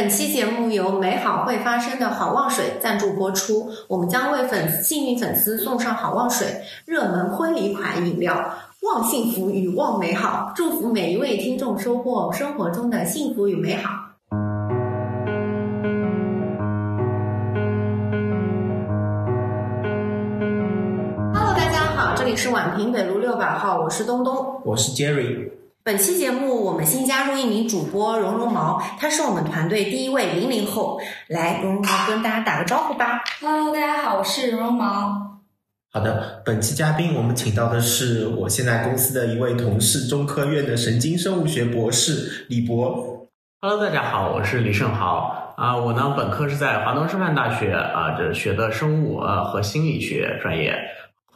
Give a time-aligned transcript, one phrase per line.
[0.00, 8.48] 本期节目由美好会发生的好望水赞助播出，我们将为粉幸运粉丝送上好望水热门婚礼款饮料，
[8.82, 13.90] 望幸福与望美好，祝福每一位听众收获生活中的幸福与美好。
[21.34, 24.60] Hello，大家好，这里是宛平北路六百号，我是东东。
[24.64, 25.57] 我是 Jerry。
[25.88, 31.00] 本期节目我们新加入一名主播绒绒毛，他是我们团队第一位零零后。
[31.28, 33.24] 来，绒绒毛跟大家打个招呼吧。
[33.40, 35.40] Hello，大家好，我是绒绒毛。
[35.90, 43.26] 好的，本期嘉宾我们请到的是我现在公司的一位同事，中科院的神经生物学博士李博。
[43.62, 45.74] Hello，大家好，我是李胜豪啊。
[45.74, 50.74] 我呢，本科是在华东师范大学啊，这学的生物呃和心理学专业，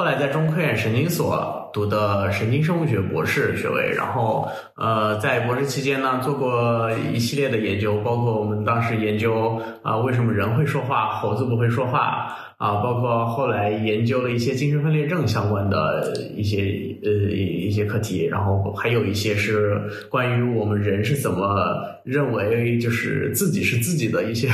[0.02, 16.62] 后来在中科院神经所读的神经生物学博士学位，然后呃，在博士期间呢，做过一系列的研究，包括我们当时研究啊为什么人会说话，猴子不会说话啊，包括后来研究了一些精神分裂症相关的一些
[17.04, 24.48] 呃一些课题，然后还有一些是关于我们人是怎么认为就是自己是自己的一些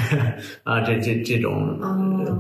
[0.63, 1.79] 啊这这这种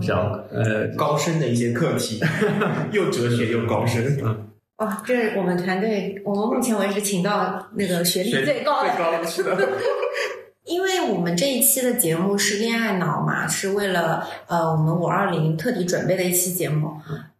[0.00, 2.20] 比较呃高深的一些课题，
[2.92, 4.18] 又哲学又高深。
[4.76, 8.90] 哇，这是我们团队我们目前为止请到那个学历最高的。
[8.90, 9.56] 最高的是的。
[10.64, 16.92] 因为我们这一期的节目是恋爱脑嘛，是为了呃我们五二零特地准备的一期节目。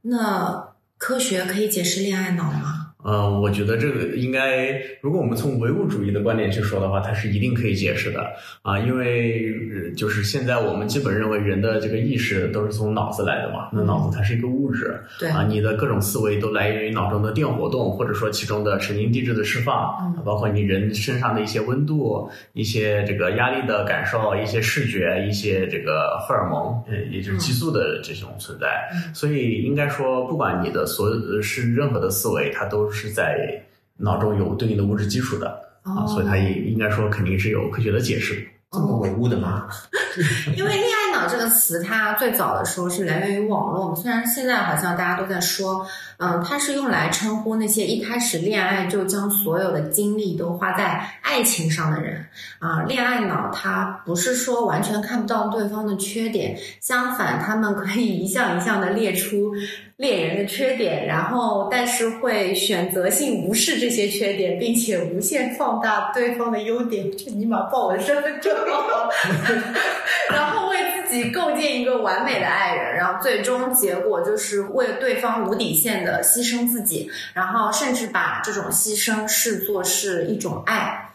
[0.02, 2.87] 那科学可以解释恋爱脑吗？
[3.04, 8.20] 呃，我觉得这个应该，如果我们从唯物主义的观点去说的话，它是一定可以解释的
[8.62, 28.66] 啊，因为呃就是现在我们基本认为人的这个意识都是从脑子来的嘛，那脑子它是一个物质，对啊，你的各种思维都来源于脑中的电活动，或者说其中的神经递质的释放，嗯包括你人身上的一些温度、一些这个压力的感受、一些视觉、一些这个荷尔蒙，呃，也就是激素的这种存在。
[28.92, 33.62] 嗯所以应该说，不管你的所有是任何的思维，它都是在
[33.96, 35.48] 脑中有对应的物质基础的
[35.82, 38.46] 啊，哦所以它也应该说肯定是有科学的解释。
[38.70, 39.66] 这么唯物的吗？
[40.54, 43.96] 因为“恋爱脑”这个词，它最早的时候是来源于网络。
[43.96, 45.86] 虽然现在好像大家都在说，
[46.18, 52.26] 嗯，它是用来称呼那些一开始恋爱就将所有的精力都花在爱情上的人
[52.58, 52.82] 啊。
[52.82, 59.54] 恋爱脑，它不是说完全看不到对方的缺点，相反，他们可以一项一项的列出
[59.98, 67.10] 恋人的缺点，然后但是会选择性无视这些缺点，并且无限放大对方的优点。
[67.16, 69.10] 这尼玛报我的身份证号！
[70.30, 70.76] 然后为
[71.08, 81.10] 自己构建一个完美的爱人，然后最终结果就是为对方无底线的牺牲自己，然后甚至把这种牺牲视作是一种爱。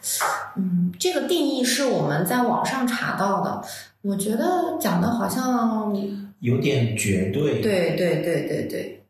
[0.57, 3.61] 嗯，这个定义是我们在网上查到的，
[4.01, 5.95] 我觉得讲的好像
[6.43, 9.03] 有点绝对。，对对对对对，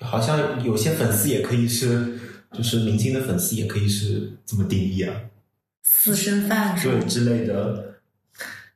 [0.00, 2.18] 好像有些粉丝也可以是，
[2.52, 5.14] 就是明星的粉丝也可以是这么定义啊，
[5.82, 6.74] 私生饭？
[6.82, 7.86] 对之类的。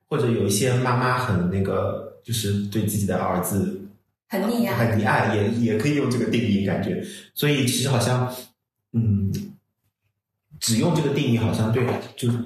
[0.08, 3.80] 或者有一些妈妈很那个，就是对自己的儿子
[4.28, 7.02] 很溺爱，很溺爱，也也可以用这个定义感觉。
[7.32, 8.30] 所以其实好像，
[8.92, 9.32] 嗯，
[10.60, 12.36] 只用这个定义好像对，就是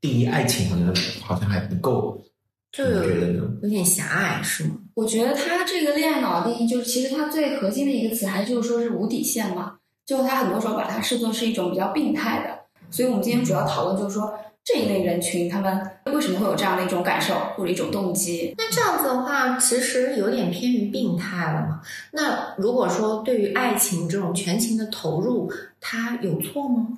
[0.00, 2.24] 定义爱情好像好像还不够，
[2.72, 3.50] 就有？
[3.62, 4.70] 有点狭隘是吗？
[4.94, 9.76] 我觉得他这个恋爱脑的定义，就是其实他最核心的一个词，还就是说是无底线嘛。
[10.06, 12.58] 就他很多时候把它视作是一种比较病态的，
[12.90, 14.32] 所以我们今天主要讨论就是说
[14.64, 18.54] 这一类人群他们为什么会有这样的一种感受或者一种动机。
[18.58, 21.80] 那这样子的话，其实有点偏于病态了嘛。
[22.12, 26.88] 那如果说对于爱情这种全情的投入，他有错吗？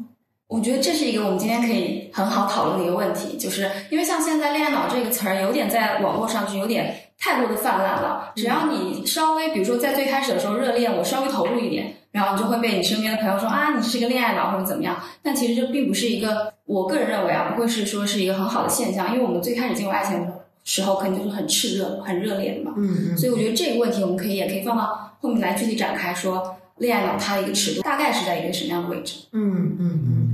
[0.53, 8.31] 我觉得这是一个我们今天可以很好讨论的一个问题，就是因为像现在“恋爱脑”这个词儿有点在网络上就有点太过的泛滥了。
[8.37, 15.03] 只要你稍微，比如说在最开始的时候热恋，我稍微投入一点，然后你就会被你身边的朋友说啊，你是个恋爱脑或者怎么样。
[15.23, 20.33] 但其实这并不是一个，我个人认为啊，不会是说是一个很好的现象，因为我们最开始进入爱情的
[20.65, 22.75] 时候，肯定就是很炽热、很热烈的嘛。
[22.77, 29.21] 嗯嗯所以我觉得这个问题我们可以也可以放到后面来具体展开说，恋爱脑它的一个尺度大概是在一个什么样的位置。
[29.33, 30.29] 嗯嗯嗯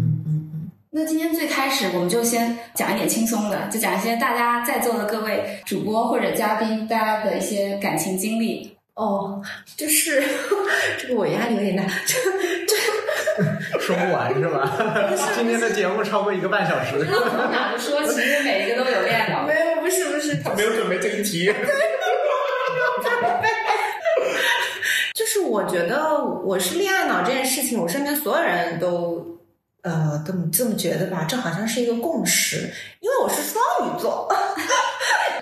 [0.99, 8.77] 那今天最开始我们就先讲一点轻松的，就讲一些大家在座的各位主播或者嘉宾大家的一些感情经历。
[8.95, 9.41] 哦，
[9.77, 10.21] 就是
[11.01, 12.17] 这个我压力有点大，这
[12.67, 12.75] 这
[13.79, 14.77] 说不完是吧？
[15.37, 16.99] 今天的节目超过一个半小时。
[17.07, 17.17] 从
[17.53, 19.47] 哪儿说，其实每一个都有恋爱脑。
[19.47, 21.47] 没有不是不是，他没有准备这一题。
[25.15, 29.39] 就是我觉得我是恋爱脑这件事情，我身边所有人都
[29.83, 34.29] 呃，这么这么觉得吧，这好像是一个共识，因为我是双鱼座，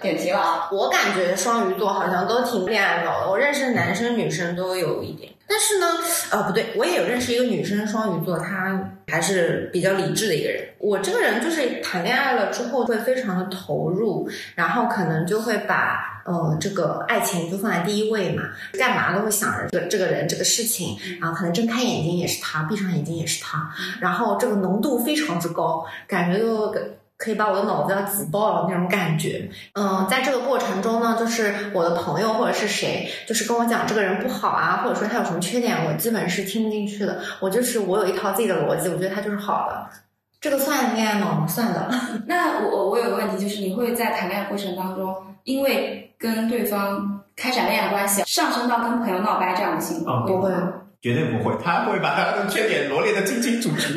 [0.00, 0.69] 点题了啊！
[0.70, 5.32] 我感觉双鱼座好像都挺恋爱脑的，我认识的男生女生都有一点。
[5.48, 5.87] 但是呢，
[6.32, 10.69] 呃，不对，我也有认识一个女生双鱼座，她还是比较理智的一个人。
[10.78, 18.43] 我这个人就是谈恋爱了之后会非常的投入，然后可能就会把呃这个爱情就放在第一位嘛，
[18.76, 23.70] 干嘛都会想着这个这个人这个事情，然后可能睁开眼睛也是他，闭上眼睛也是他，
[24.00, 26.75] 然后这个浓度非常之高，感觉就
[27.16, 29.50] 可以把我的脑子要挤爆了那种感觉。
[29.74, 37.20] 嗯，在这个过程中呢，就是我的朋友或者是谁，就是跟我讲这个人不好啊，或者说他有什么缺点，我基本是听不进去的。
[37.40, 39.86] 我就是我有一套自己的逻辑，我觉得他就是好的。
[40.40, 41.46] 这个算恋爱脑吗？
[41.46, 41.90] 算的。
[42.28, 45.14] 那我我我有个问题，就是你会在谈恋爱过程当中，
[45.44, 50.22] 因为跟对方开展恋爱关系，上升到跟朋友闹掰这样的情况？
[50.22, 50.52] 啊不会，
[51.06, 53.79] 绝对不会，他会把他的缺点罗列的清清楚楚。
[53.79, 53.94] 什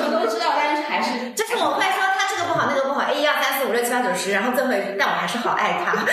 [0.00, 5.92] 么都知道，但是还是就是我会说他这个不好，那个不好，一二三四五六七八九十，然后最后一句，但我还是好爱他。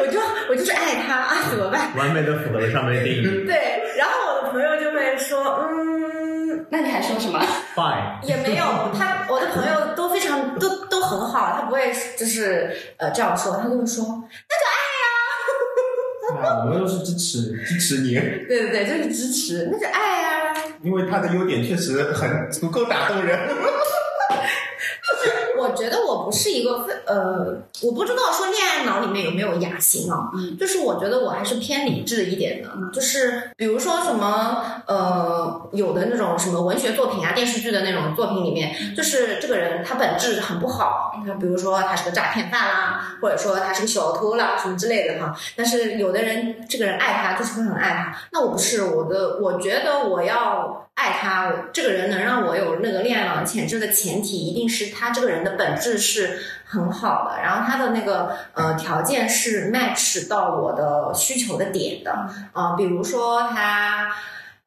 [0.00, 0.18] 我就
[0.50, 1.92] 我就是爱他啊，怎么办？
[1.96, 3.44] 完美的符合了上面的定义。
[3.46, 7.40] 对，然后我的朋友就会说，嗯，那你还说什么
[7.76, 8.64] ？Fine，也没有，
[8.98, 14.04] 他我的朋友都非常都都很好，他不会就是呃这样说，他就会说，
[16.42, 18.14] 啊 我们都是支持支持你，
[18.46, 20.54] 对对对，就是支持，那就爱啊。
[20.82, 23.38] 因为他的优点确实很足够打动人。
[26.32, 30.56] 是一个非呃，我不知道说恋爱脑里面有没有雅型啊，嗯。
[30.58, 56.21] 就是我觉得我还是偏理智一点的，就是比如说什么呃，有的那种什么文学作品啊、电视剧的那种作品里面，就是这个人他本质很不好，他比如说他是个诈骗犯啦，或者说他是个小偷啦什么之类的哈，但是有的人这个人爱他就是会很爱他，那我不是我的，我觉得我要爱他，这个人能让我有那个恋爱脑潜质的前提，一定是他这个人的本质是
[56.64, 62.10] 很好的，然后他的那个呃条件是 match 到我的需求的点的，
[62.52, 64.12] 啊、比如说他。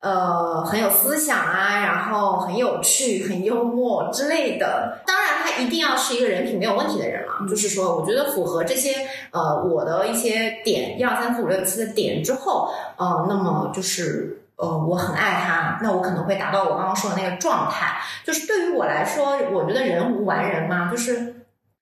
[0.02, 5.00] 呃，很有思想啊，然后很有趣、很幽默之类的。
[5.04, 7.34] 当然，他一定要是一个人品没有问题的人了。
[7.50, 8.94] 就是说，我觉得符合这些
[9.32, 17.98] 呃我的一些点，一二三四五六七的点之后，呃，那么就是呃我很爱他，那我可能会达到我刚刚说的那个状态。
[18.24, 21.35] 就是对于我来说，我觉得人无完人嘛，就是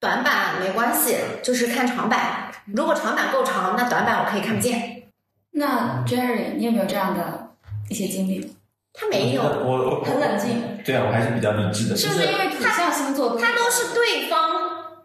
[0.04, 2.52] 短板没关系，就是看长板。
[2.66, 5.04] 如果长板够长，那短板我可以看不见。
[5.52, 7.48] 那 Jerry，你有没有这样的
[7.88, 8.54] 一些经历？
[8.92, 11.96] 他没有，我我很冷静，对啊，我还是比较理智的。
[11.96, 14.38] 是不是因为土象星座他都是对方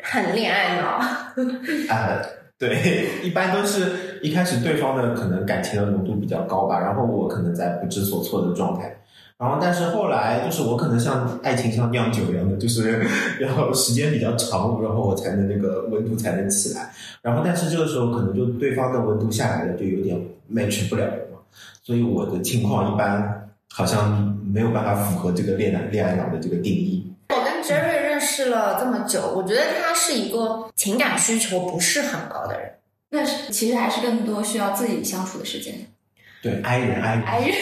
[0.04, 1.00] 很恋爱脑。
[1.90, 2.20] 啊、
[2.58, 8.94] 对， 一般都是一开始对方的可能感情的浓度比较高吧，然后我可能在不知所措的状态，
[9.40, 13.02] 然后但是后来就是我可能像爱情像酿酒一样的，就是
[13.40, 16.92] 要时间比较长，然后我才能那个温度才能起来，
[17.22, 20.20] 然后但是这个时候可能就对方的温度下来了，就有点
[20.54, 21.40] match 不了了嘛，
[21.82, 27.10] 所以我的情况一般好像没有办法符合这个恋爱恋爱脑的这个定义。
[27.30, 32.72] 我跟 Jerry 认识了这么久，我觉得他是一个情感需求不是很高的人。
[33.12, 35.74] 那是其实还是更多需要自己相处的时间。
[36.42, 37.54] 对，I 人 I 人，哎，I 人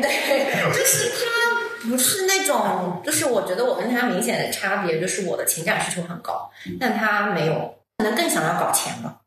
[0.00, 9.20] 对， 就是他不是那种，就是我觉得我跟他明显的差别就是我的情感需求很高，但他没有，可能更想要搞钱吧，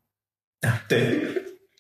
[0.68, 1.22] 啊对。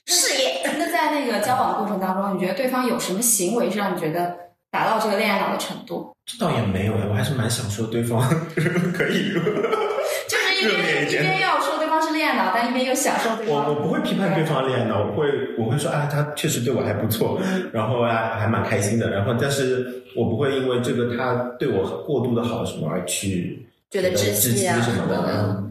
[0.08, 0.62] 事业。
[0.78, 4.36] 那在那个交往的过程当中，你觉得对方有什么行为是让你觉得
[4.70, 6.14] 达到这个恋爱脑的程度？
[6.26, 8.22] 这倒也没有哎，我还是蛮享受对方
[8.56, 9.34] 就是可以。
[10.30, 13.56] 就是一热烈一点边一边要说对方是恋爱脑，但一边又享受对方。
[13.56, 17.40] 我我不会批判对方恋爱脑，我会我会说啊，他确实对我还不错，
[17.72, 25.24] 然后啊还蛮开心的，然后但是我不会因为这个他对我过度的好什么而去觉得窒息啊什么的。
[25.28, 25.62] 嗯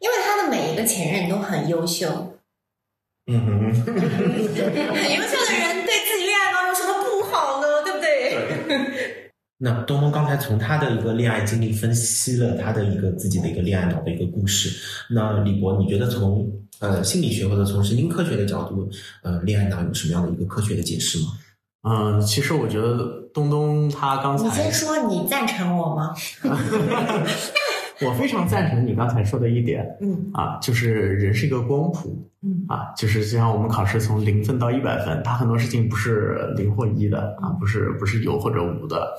[0.00, 2.06] 因为他的每一个前任都很优秀，
[3.26, 7.63] 嗯哼，很优秀的人对自己恋爱脑有什么不好呢？
[9.58, 14.70] 那东东刚才从他的一个恋爱经历分析了他的一个自己的一个恋爱脑的一个故事。
[15.08, 18.88] 那李博，你觉得从呃心理学或者从神经科学的角度，
[19.22, 21.26] 呃，恋爱脑有什么样的一个科学的解释吗？
[21.86, 22.96] 嗯，其实我觉得
[23.32, 26.14] 东东他刚才你先说，你赞成我吗？
[28.00, 39.14] 我非常赞成你刚才说的一点嗯啊，就是人是一个光谱嗯啊，就是就像我们考试从零分到一百分，它很多事情不是零或一的啊，不是不是有或者无的，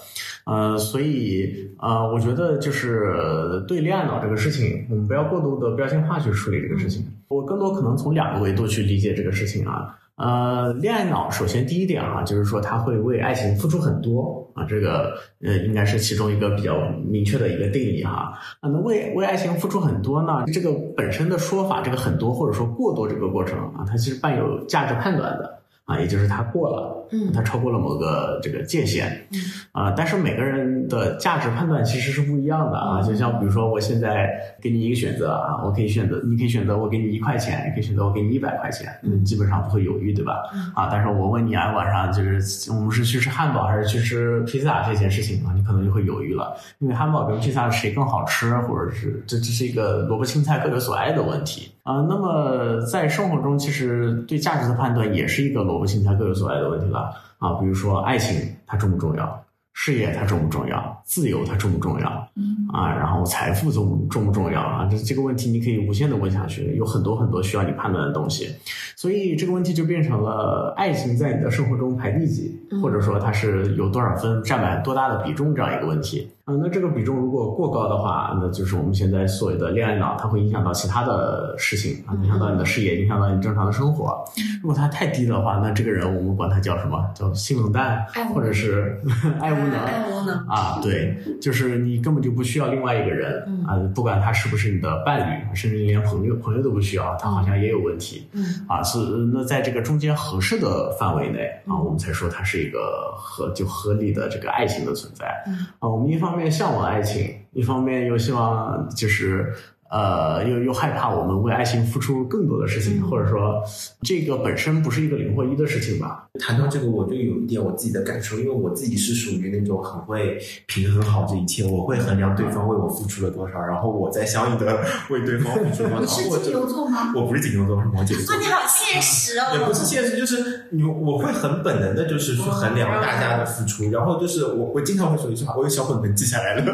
[0.45, 9.97] 呃，所以呃，我觉得就是对恋爱脑这个事情，我们不要过度的标签化去处理这个事情，我更多可能从两个维度去理解这个事情啊。
[10.15, 18.33] 呃，恋爱脑首先第一点哈，就是说他会为爱情付出很多啊，这个呃应该是其中一个比较明确的一个定义哈。
[18.61, 25.59] 啊，那为为爱情付出很多呢，这个本身的说法，这个很多或者说过多这个过程啊，它其实伴有价值判断的。
[25.85, 27.31] 啊，也就是他过了，嗯。
[27.33, 29.39] 它超过了某个这个界限，嗯。
[29.71, 34.29] 啊，但是每个人的价值判断其实是不一样的啊，就像比如说我现在
[34.61, 40.33] 给你一个选择啊，我可以选择，你可以选择我给你一块钱，也可以选择我给你一百块钱，嗯，基本上不会犹豫，对吧？
[40.73, 52.05] 啊，但是我问你啊，晚上就是我们是去吃汉堡还是去吃披萨这件事情啊，你可能就会犹豫了，因为汉堡跟披萨谁更好吃，或者是这这是一个萝卜青菜各有所爱的问题啊。
[52.07, 57.04] 那么在生活中，其实对价值的判断也是一个萝卜青菜各有所爱的问题了
[57.39, 57.53] 啊。
[57.59, 59.44] 比如说爱情它重不重要，
[59.77, 64.87] 事业它重不重要，自由它重不重要嗯啊，然后财富重重不重要啊？
[64.89, 68.55] 这这个问题你可以无限的问下去，有很多很多需要你判断的东西。
[68.95, 76.31] 所以这个问题就变成了爱情在你的生活中排第几，嗯或者说它是有多少分，占满多大的比重这样一个问题。
[76.45, 84.23] 啊、那这个比重如果过高的话，那就是我们现在所谓的恋爱脑，它会影响到其他的事情啊，影响到你的事业，影响到你正常的生活。
[84.61, 87.03] 如果它太低的话，那这个人我们管他叫什么？
[87.15, 89.01] 叫性冷淡或者是
[89.41, 89.79] 爱无能。
[89.79, 98.81] 爱无能，啊，对，就是你根本就不需要另外一个人嗯啊，不管他是不是你的伴侣，甚至连朋友朋友都不需要，他好像也有问题嗯啊。
[98.83, 98.97] 是
[99.33, 105.89] 那在这个中间合适的范围内啊，嗯我们才说它是一个合就合理的这个爱情的存在嗯啊。
[105.89, 109.53] 我们一方面向往爱情，一方面又希望就是。
[109.89, 113.61] 呃，又又害怕我们为爱情付出更多的事情，嗯或者说，
[114.01, 116.27] 这个本身不是一个零或一的事情吧？
[116.39, 126.21] 谈到这个，我就有一点我自己的感受，因为我自己是属于那种很会平衡好这一切，我会衡量对方为我付出了多少，然后我再相应的为对方付出多你少。
[126.21, 127.13] 是金牛座吗？
[127.15, 128.41] 我不是金牛座，我是摩羯座哇，。
[128.41, 129.53] 你好现实哦！
[129.53, 136.65] 也不是现实，就是你我会很本能的，就是去衡量大家的付出，然后就是我我经常会说一句话，我有小本本记下来了，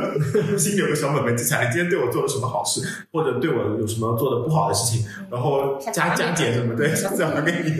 [0.58, 7.72] 心里有个小本本记下来，今天对我做了什么好事，或者对我有什么做的不好的事情，然后加加减什么，对，下次要还给你。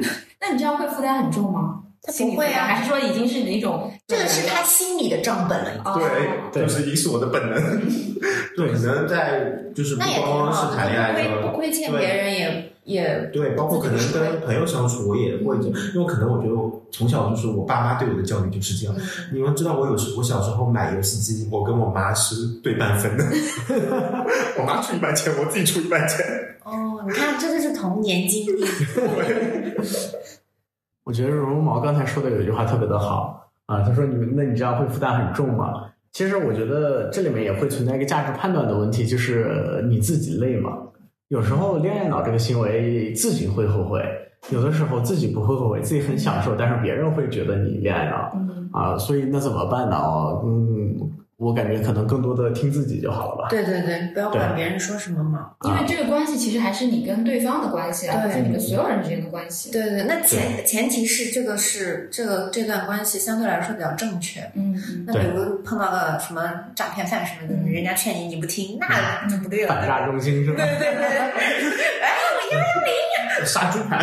[0.40, 1.82] 那你这样会负担很重吗？
[2.06, 3.90] 他不会啊还是说已经是那种？
[4.06, 5.82] 这个是他心里的账本了，已经。
[5.84, 6.00] 哦
[6.52, 7.56] 对，就是已经是我的本能。
[8.56, 18.96] 对，可能在就是不那也挺光好的，是谈恋爱不亏的不亏欠别人也也对，包括可能跟朋友相处，我也会这样，因为可能我觉得我从小就是我爸妈对我的教育就是这样。
[19.32, 23.24] 你们知道我有时我小时候买游戏机，我跟我妈是对半分的，
[24.58, 26.24] 我妈出一半钱，我自己出一半钱。
[26.64, 28.64] 哦，你看这就是童年经历。
[31.06, 35.84] 我觉得绒毛刚才说的有一句话特别的好啊，他说你们那你这样会负担很重吗？
[36.10, 40.72] 其实我觉得这里面也会存在一个价值判断的问题，就是呃你自己累吗？
[41.28, 44.02] 有时候恋爱脑这个行为自己会后悔，
[44.50, 49.96] 有的时候自己不会后悔，自己很享受，但是别人会觉得你恋爱脑嗯，啊，所以那怎么办呢？
[49.96, 50.96] 哦，嗯，
[51.38, 53.48] 我感觉可能更多的听自己就好了吧。
[53.50, 55.50] 对对对，不要管别人说什么嘛。
[55.64, 59.70] 因为这个关系其实还是你跟对方的关系，而不是你们所有人之间的关系。
[59.70, 64.40] 对对，那前前提是这个是这个这段关系相对来说比较正确。
[64.54, 69.74] 嗯嗯，那比如碰到个什么诈骗犯什么的，嗯人家劝你你不听，那就不对了。
[69.74, 70.64] 反诈中心是吧？
[70.64, 71.04] 对对对，
[72.00, 72.16] 哎，
[73.46, 73.98] 杀猪盘，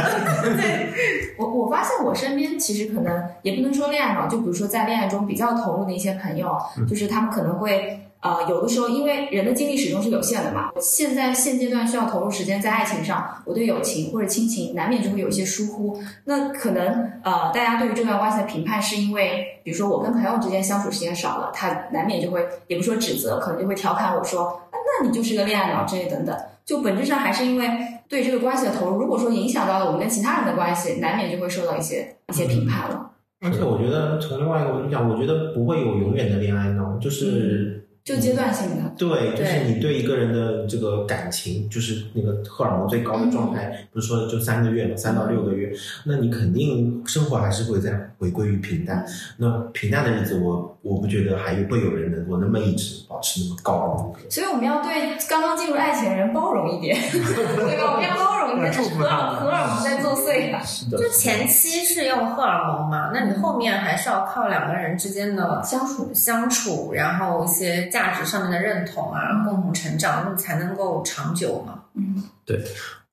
[1.37, 6.55] 我我发现我身边其实可能也不能说恋爱脑，就比如说在恋爱中比较投入的一些朋友，
[6.87, 7.99] 就是他们可能会。
[8.23, 16.01] 呃，有的时候因为人的精力始终是有限的嘛，现在现阶段需要投入时间在爱情上，我对友情或者亲情难免就会有一些疏忽。
[16.23, 16.85] 那可能
[17.21, 24.71] 呃，大家对于这段关系的评判是因为，比如说我跟朋友之间相处时间少了，他难免就会也不说指责，可能就会调侃我说，啊
[25.01, 26.33] 那你就是个恋爱脑之类等等。
[26.65, 27.69] 就本质上还是因为
[28.13, 33.09] 对这个关系的投入，如果说影响到了我们跟其他人的关系，难免就会受到一些一些评判了。
[33.41, 37.79] 而且我觉得从另外一个角度讲，我觉得不会有永远的恋爱脑，就是。
[38.03, 45.71] 就阶段性的，对，就是你对一个人的这个感情，就是那个荷尔蒙最高的状态，不是说就三个月嘛，三到六个月，
[46.05, 49.05] 那你肯定生活还是会在回归于平淡。
[49.37, 54.29] 那平淡的日子我，我不觉得还会有人能够那么一直保持那么高的那个。
[54.29, 57.93] 所以我们要对刚刚进入爱情的人包容一点， 对吧？
[57.93, 60.61] 我们要包容一点，荷尔荷尔蒙在作祟啊。
[60.91, 71.79] 就前期是用荷尔蒙嘛，那你后面还是要靠两个人之间的相处相处，然后一些价值上面的认同啊，共同成长，那才能够长久嘛。
[71.95, 72.21] 嗯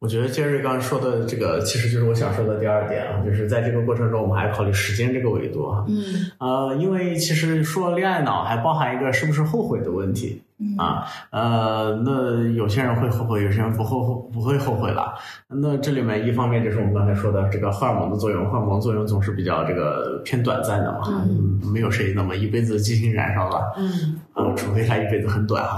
[0.00, 5.84] 我觉得杰瑞刚刚说的这个，其实就是我想说的第二点啊，就是在这个过程中，我们还考虑时间这个维度啊。
[5.88, 11.04] 嗯呃，因为其实说恋爱脑还包含一个是不是后悔的问题嗯啊。
[11.28, 15.12] 呃，那有些人会后悔，有些人不后悔不会后悔了。
[15.48, 23.74] 那这里面一方面就是我们刚才说的这个荷尔蒙的作用，荷尔蒙作用总是比较这个偏短暂的嘛，嗯没有谁那么一辈子激情燃烧了。
[23.76, 25.76] 嗯，呃，除非他一辈子很短哈、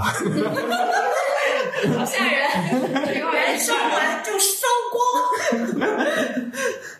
[1.97, 2.41] 好 吓人，
[3.63, 5.01] 烧完就烧光。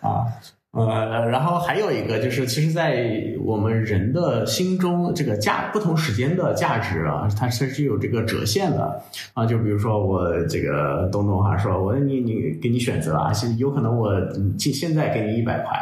[0.00, 0.26] 啊，
[0.72, 3.08] 呃，然后还有一个就是，其实，在
[3.44, 9.02] 我们人的心中，这个价不同时间的价值啊，它是是有这个折现的
[9.34, 9.46] 啊。
[9.46, 14.10] 就比如说我这个东东哈说，我你你给你选择啊，其实有可能我
[14.58, 15.78] 现现在给你一百块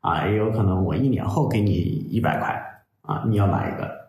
[0.00, 2.48] 啊，也有可能我一年后给你一百块
[3.02, 4.01] 啊，你要哪一个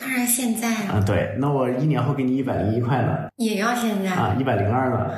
[0.00, 1.04] 当然现在啊，啊？
[1.04, 3.28] 对，那我一年后给你一百零一块呢？
[3.36, 5.10] 也要现在，啊，一百零二呢？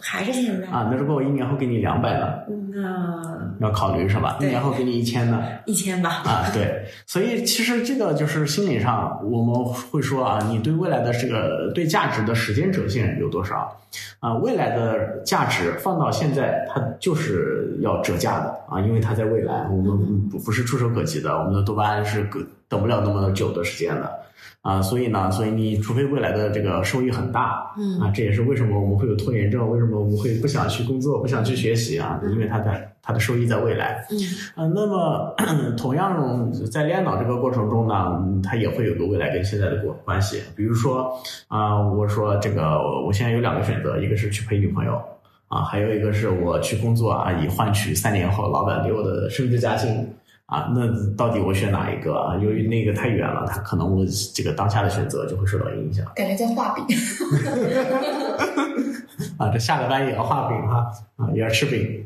[0.00, 0.68] 还是现在。
[0.68, 2.34] 啊，那如果我一年后给你两百呢？
[2.72, 4.38] 那要考虑是吧？
[4.40, 5.42] 一年后给你一千呢？
[5.66, 6.22] 一千吧。
[6.24, 13.76] 啊，对，所以其实这个就是心理上我们会说啊，你对未来的这个对价值的时间折现有多少
[14.20, 14.34] 啊？
[14.34, 22.22] 未来的价值放到现在，它就是要折价的啊，因为它在未来，我们不不是触手可及的，我们的多巴胺是
[22.68, 24.18] 等等不了那么久的时间的
[24.62, 34.06] 啊，所以呢，所以你除非未来的这个收益很大，嗯啊，这也是为什么我们会有拖延症，为什么我们会不想去工作，不想去学习啊，因为它的它的收益在未来。
[34.10, 34.18] 嗯
[34.56, 35.34] 呃，那么
[35.76, 40.42] 同样在恋爱脑这个过程中呢，嗯它也会有个未来跟现在的关关系。
[40.54, 41.10] 比如说
[41.48, 45.00] 啊、我说这个我现在有两个选择，一个是去陪女朋友
[45.48, 50.06] 啊，还有一个是我去工作啊，以换取三年后老板给我的升职加薪。
[50.48, 52.34] 啊，那到底我选哪一个啊？
[52.38, 54.02] 由于那个太远了，它可能我
[54.34, 56.86] 这个当下的选择就会受到影响感觉在画饼。
[59.36, 59.50] 啊。
[59.52, 62.02] 这下了班也要画饼哈，啊，也要吃饼。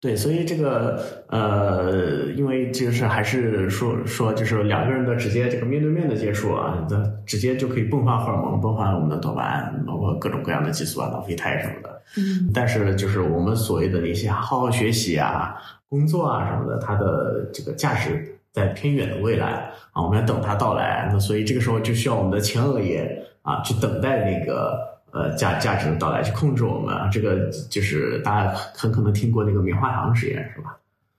[0.00, 12.02] 对，所以这个呃，因为就是还是说说，就是两个人的直接这个面对面的接触啊，这直接就可以迸发荷尔蒙，迸发我们的多巴胺，包括各种各样的激素啊、脑啡肽什么的。
[12.16, 15.54] 嗯但是就是我们所谓的那些好好学习啊、
[15.92, 21.06] 工作啊什么的，它的这个价值在偏远的未来啊，我们要等它到来。
[21.12, 24.78] 那所以这个时候就需要我们的前额叶啊去等待那个
[25.10, 26.96] 呃价价值的到来，去控制我们。
[27.12, 30.74] 这个就是大家很可能听过那个棉花糖实验是吧？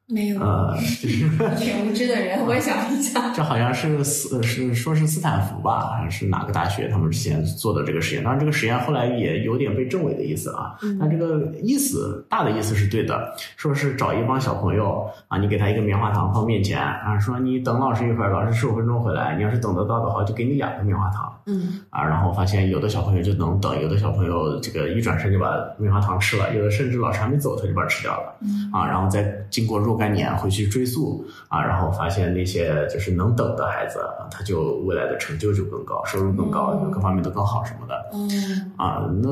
[0.07, 0.41] 没有。
[0.41, 1.29] 呃，就是。
[1.57, 3.31] 挺无知的人，我也想一下。
[3.33, 8.23] 这好像是斯是说是斯坦福吧，还是哪个大学他们之前做的这个实验？
[8.23, 10.75] 当然，这个实验后来也有点被证伪的意思啊。
[10.81, 22.03] 嗯但这个意思大的意思是对的，说是找一帮小朋友啊，你给他一个棉花糖放面前啊，说你等老师一会儿，老师十五分钟回来，你要是等得到的话，就给你两个棉花糖嗯啊。
[22.03, 28.35] 然后发现有的小朋友就能等，有的小朋友这个一转身就把棉花糖吃了，有的甚至老师还没走他就把它吃掉了。
[28.41, 39.09] 嗯啊，然后再经过若干年回去追溯啊，然后发现那些就是能等的孩子，啊他就未来的成就就更高，收入更高，嗯各方面都更好什么的嗯啊。
[39.21, 39.29] 那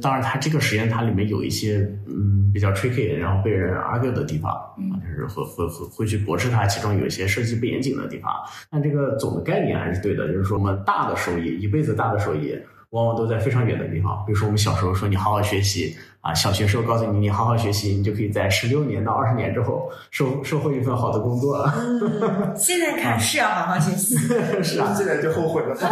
[0.00, 8.32] 当然，它这个实验它里面有一些嗯比较 tricky，然后被人 argue 的地方啊，嗯就是会会会会去驳斥它其中有一些设计不严谨的地方。
[8.70, 12.58] 但这个总的概念还是对的，就是说我们大的收益，一辈子大的收益。
[12.90, 15.94] 往往都在非常远的地方，比如说我们小时候说你好好学习
[16.26, 21.58] 啊，小学时候告诉你你好好学习，你就可以在十六年到二十年之后收收获一份好的工作。
[21.76, 24.16] 嗯，现在看是要好好学习。
[24.60, 25.76] 是啊，现在就后悔了。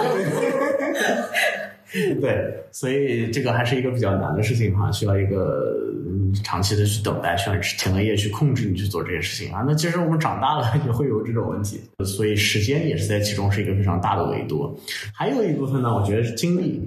[2.20, 5.72] 对，所以这个还是一个比较难的事情哈，需要一个
[6.08, 9.62] 嗯长期的去等待，需要前额叶去控制你去做这些事情啊。
[9.64, 14.76] 那其实我们长大了 也会有这种问题，所以时间也是在其中是一个非常大的维度。
[15.14, 16.82] 还有一部分呢，我觉得是精力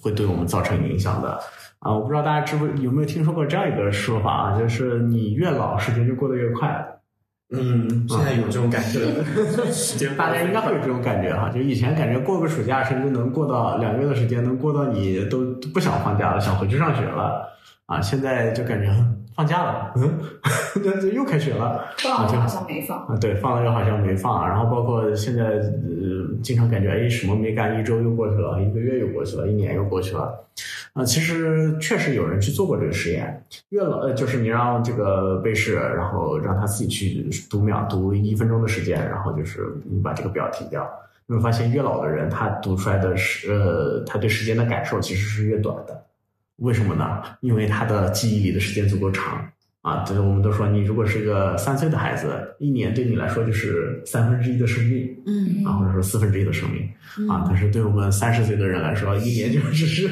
[0.00, 1.38] 会对我们造成影响的。
[1.80, 6.84] 啊，我不知道大家知不有没有听说过这样一个说法啊，就是你越老，时间就过得越快。
[7.50, 9.00] 嗯，现在有这种感觉，
[9.72, 17.48] 时间大家应该会有这种感觉哈，就以前感觉过个暑假，甚至能过到两个月的时间，能过到你都都不想放假了，想回去上学了
[17.86, 18.00] 啊！
[18.02, 18.92] 现在就感觉
[19.34, 20.18] 放假了，嗯，
[20.84, 22.98] 这这又开学了放了好像没放。
[23.06, 30.44] 啊，对，放了又好像没放，然后包括现在呃，经常感觉哎什么没干，一周又过去了，一个月又过去了，一年又过去了。
[30.92, 40.88] 啊，其实确实有人去做过这个实验，越老呃，就是你让这个被试，然后让他自己去读秒，读一分钟的时间，然后就是你把这个表停掉，
[41.26, 46.04] 你会发现越老的人，他读出来的时呃，他对时间的感受其实是越短的。
[46.56, 47.22] 为什么呢？
[47.40, 49.48] 因为他的记忆里的时间足够长
[49.88, 50.04] 啊。
[50.04, 56.82] 就是我们都说，你如果是个三岁的孩子，一年对你来说就是三分之一的生命嗯啊，或者说四分之一的生命。
[57.28, 60.06] 啊，但是对我们三十岁的人来说，一年就只是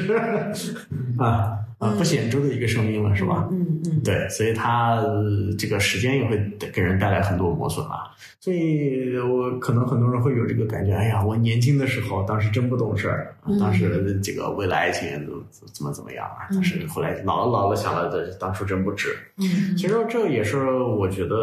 [1.19, 3.47] 啊啊，不显著的一个生命了，是吧？
[3.51, 5.23] 嗯嗯，对，所以它、呃
[5.57, 6.37] 这个时间也会
[6.73, 8.11] 给人带来很多磨损啊。
[8.39, 19.09] 所以我可能很多人会有这个感觉，哎呀，我年轻的时候，当时真不懂事儿，当时这个为了爱情怎么怎么怎么样啊，但是后来老了老了想了，这当初真不值。
[19.37, 21.35] 嗯其实这也是我觉得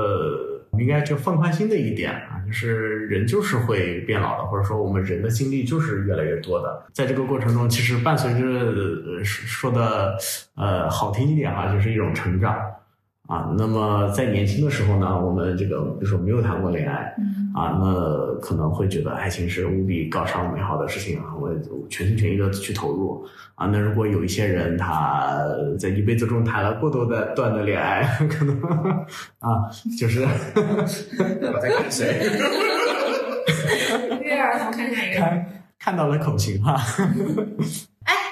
[0.78, 6.86] 应该就放宽心的一点啊，就是人就是会变老的，或者说我们人的经历就是越来越多的。
[6.92, 10.16] 在这个过程中，其实伴随着说的
[10.56, 12.54] 呃好听一点哈、就是一种成长
[13.26, 13.54] 啊。
[13.56, 21.50] 那么在年轻的时候呢，我们这个比如说没有谈过恋爱，嗯啊，那可能会觉得爱情是无比高尚美好的事情啊，我
[21.88, 23.66] 全心全意的去投入啊。
[23.66, 25.38] 那如果有一些人他
[25.78, 28.60] 在一辈子中谈了过多的段的恋爱，可能
[29.38, 32.20] 啊，就是我在看谁？
[34.74, 35.20] 看下一个。
[35.20, 35.46] 看
[35.78, 37.04] 看到了口型哈、哎，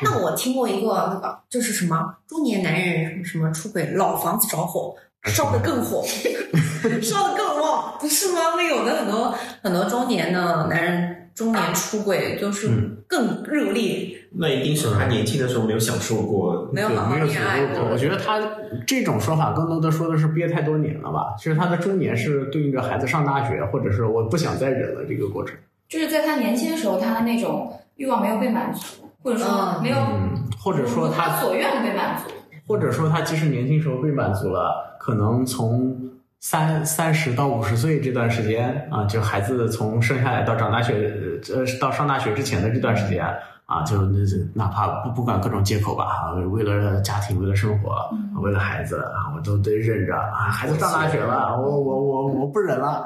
[0.02, 6.04] 那我听过一个那个，就是什么中年男人什么出轨，老房子着火，烧得更火，
[7.00, 8.40] 烧得更旺，不是吗？
[8.56, 16.70] 那有的很多很多中年的男人，中年出轨就是嗯更热烈，那一定是他年轻的时候没有享受过。
[16.72, 17.84] 没有好好没有恋爱过。
[17.90, 18.40] 我觉得他
[18.86, 21.34] 这种说法更多的说的是憋太多年了吧。
[21.38, 25.54] 其实他的中年是对应着孩子上大学，或者是我不想再忍了这个过程。
[25.88, 32.30] 就是在他年轻的时候，他的那种欲望没有被满足，或者说嗯没有嗯，或者说他他所愿被满足。
[32.66, 35.96] 或者说他即使年轻时候被满足了，可能从
[36.40, 41.12] 三三十到五十岁这段时间啊，就孩子从生下来到长大学
[41.54, 43.24] 呃到上大学之前的这段时间
[43.66, 44.18] 啊，就那
[44.54, 47.94] 哪怕不不管各种借口吧，啊为了家庭，为了生活，
[48.40, 53.04] 为了孩子啊，我都得忍着啊，孩子上大学了，我我我我不忍了。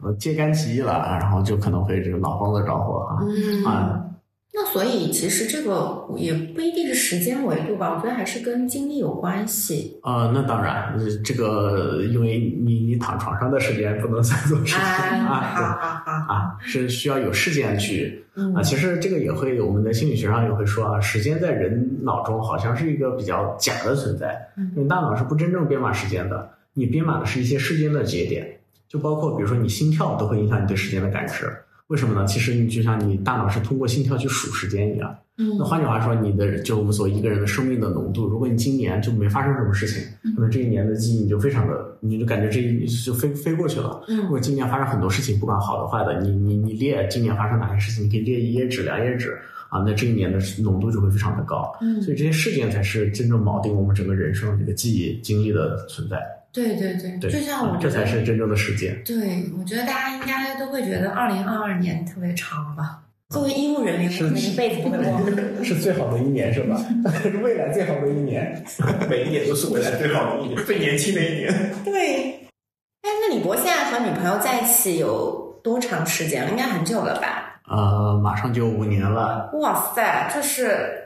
[0.00, 4.00] 我揭竿起义了，然后就可能会这个老房子着火啊嗯啊！
[4.54, 9.98] 那所以其实这个也不一定是时间维度吧，我觉得还是跟精力有关系。
[10.02, 18.60] 呃，那当然，呃这个因为你你躺床上的时间不能算作时间哎，啊，啊，是需要有事件去嗯啊。
[18.60, 28.46] 其实这个也会，我们在心理学上也会说啊，时间在人脑中好像是一个比较假的存在，嗯因为大脑是不真正编码时间的，你编码的是一些事件的节点，
[28.86, 31.50] 就包括比如说你心跳都会影响你对时间的感知。
[31.92, 32.26] 为什么呢？
[32.26, 35.14] 其实你就像你大脑是通过心跳去数时间一样。
[35.36, 40.02] 嗯那换句话说，你的就我们所一个人的生命的浓度，如果你今年就没发生什么事情，
[40.34, 44.02] 可能这一年的记忆你就非常的，你就感觉这一就飞飞过去了。
[44.08, 51.70] 嗯如嗯果今年发生很多事情，不管好的坏的，你你你列今年发生哪些事情，你可以列一页纸、两页纸啊，那这一年的浓度就会非常的高。
[51.82, 56.18] 嗯，所以这些事件才是真正锚定我们整个人生这个记忆经历的存在。
[56.52, 59.00] 对对对，对，就像我啊这觉得才是真正的时间。
[59.04, 62.98] 对，我觉得大家应该都会觉得二零二二年特别长吧。
[63.30, 65.24] 作为医务人员，是我可能一辈子不会忘。
[65.64, 66.76] 是最好的一年，是吧？
[67.22, 68.62] 是 未来最好的一年。
[69.08, 71.50] 每一年都是未来最好的一年，最年轻的一年。
[71.82, 72.34] 对，
[73.00, 76.50] 哎，那李博现在和女朋友在一起有多长时间了？
[76.50, 77.62] 应该很久了吧？
[77.66, 79.50] 呃，马上就五年了。
[79.54, 81.01] 哇塞，这是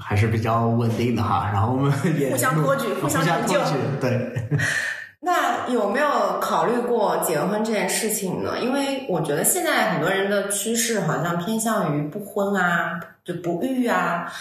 [0.00, 4.32] 还是比较稳定的哈，然后我们 也互相托举互互相成就举，对，
[5.20, 6.08] 那有没有
[6.40, 8.58] 考虑过结婚这件事情呢？
[8.60, 14.32] 因为我觉得现在很多人的趋势好像偏向于不婚啊，就不育啊。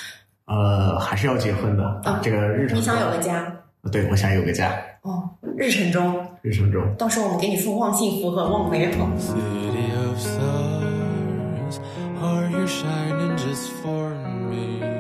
[0.46, 3.52] 呃，还是要结婚的啊，这个日程你想有个家
[3.92, 9.08] 对，我想有个家，哦，日程中，日程中，到时候我们给你送旺幸福和旺美好。
[9.18, 11.80] City of stars,
[12.22, 14.10] are you shining just for
[14.50, 14.97] me?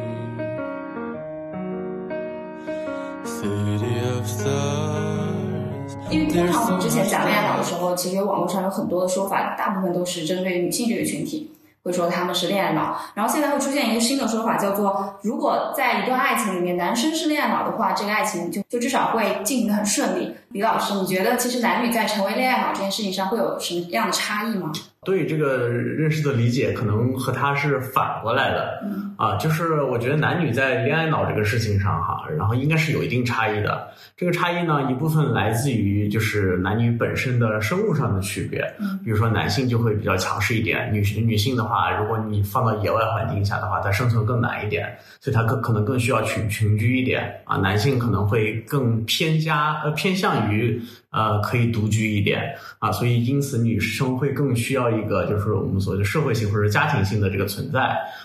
[6.17, 11.51] 因为通常我们之前讲恋爱脑的时候，其实网络上有很多的说法，大部分都是针对女性这个群体，
[11.83, 12.97] 会说他们是恋爱脑。
[13.13, 20.35] 然后现在会出现一个新的说法，叫做如果在一段爱情里面，男生是恋爱脑的话，这个爱情就就至少会进行的很顺利。
[20.49, 24.71] 李老师，你觉得其实男女在成为恋爱脑这件事情上会有什么样的差异吗？
[25.07, 33.87] 对这个认识的理解可能和他是反过来的，嗯啊，就是我觉得男女在恋爱脑这个事情上哈，然后应该是有一定差异的。
[34.17, 47.55] 这个差异呢，一部分来自于就是男女本身的生物上的区别，嗯比如说男性就会比较强势一点，女女性的话，如果你放到野外环境下的话，它生存更难一点，所以它更可能更需要群群居一点啊。
[47.55, 57.81] 男性可能会更偏加呃偏向于呃可以独居一点啊，所以因此女生会更需要一个就是我们所谓的社会性或者家庭性的这个存在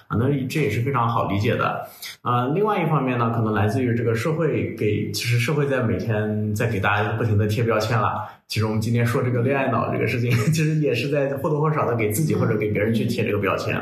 [0.09, 1.87] 啊，那这也是非常好理解的。
[2.23, 8.29] 啊，另外一方面呢，可能来自于这个社会给，其实社会在每天在给大家不停的贴标签了。
[8.47, 13.77] 其实我们今天说这个恋爱脑这个事情， 其实也是在或多或少的给自己或者给别人去贴这个标签。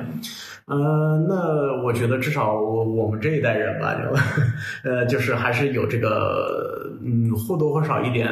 [0.66, 4.00] 呃，那我觉得至少我我们这一代人吧，就
[4.88, 8.28] 呃，就是还是有这个嗯或多或少一点。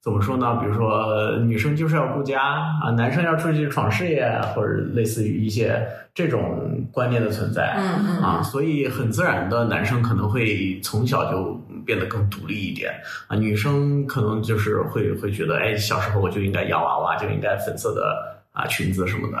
[0.00, 0.56] 怎么说呢？
[0.60, 5.84] 比如说，女生就是要顾家啊，男生要出去闯事业，或者类似于一些
[6.14, 7.74] 这种观念的存在。
[7.76, 11.52] 嗯嗯啊，所以很自然的，男生可能会从小就
[11.84, 12.92] 变得更独立一点
[13.26, 19.38] 啊，女生可能就是会会觉得，哎，小时候我就应该洋娃娃，就应该粉色的啊裙子什么的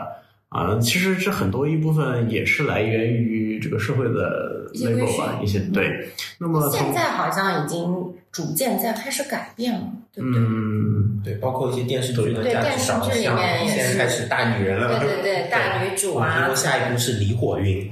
[0.48, 0.76] 啊。
[0.80, 6.08] 其实这很多一部分也是来源于这个社会的 label 训吧，一些对。
[6.38, 10.40] 那么现在好像已经逐渐在开始改变了，对不对？
[10.40, 14.98] 嗯，对，包括一些电视剧的对价值导电视剧里向，面也是现在开始大女人了。
[14.98, 17.90] 对对 对，大女主哇，啊听说，下一步是离火运，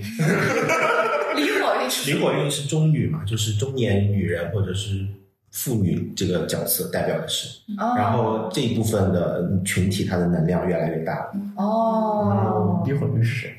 [1.37, 5.07] 离火运是离火运是中女嘛，就是中年女人或者是
[5.53, 7.49] 妇女这个角色代表的是，
[7.79, 13.53] 哦然后这一部分的群体它的能量越来越大，哦，离火运是谁？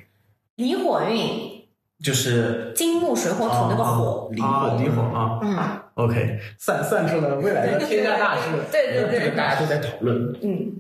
[0.56, 1.47] 离火运，
[2.04, 5.40] 就是金木水火土那个火，离啊，火离火啊。
[5.42, 5.58] 嗯
[5.96, 8.44] ，，OK，算算出了未来的天下大事。
[8.72, 10.16] 对对对，这个大家都在讨论。
[10.44, 10.76] 嗯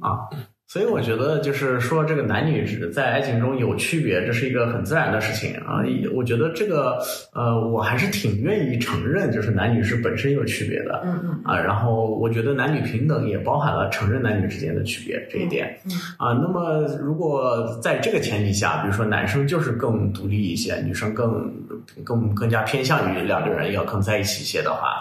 [0.68, 5.80] 所以我觉得，就是说这个男女之在爱情中有区别，这是一个很自然的事情啊。
[6.14, 7.00] 我觉得这个
[7.34, 11.58] 呃，我还是挺愿意承认，就是男女是本身有区别的嗯嗯啊。
[11.58, 16.34] 然后我觉得男女平等也包含了承认男女之间的区别这一点嗯啊。
[16.34, 21.50] 那么如果在这个前提下，比如说男生就是更独立一些，女生更
[22.04, 24.98] 更更加偏向于两个人要更在一起一些的话，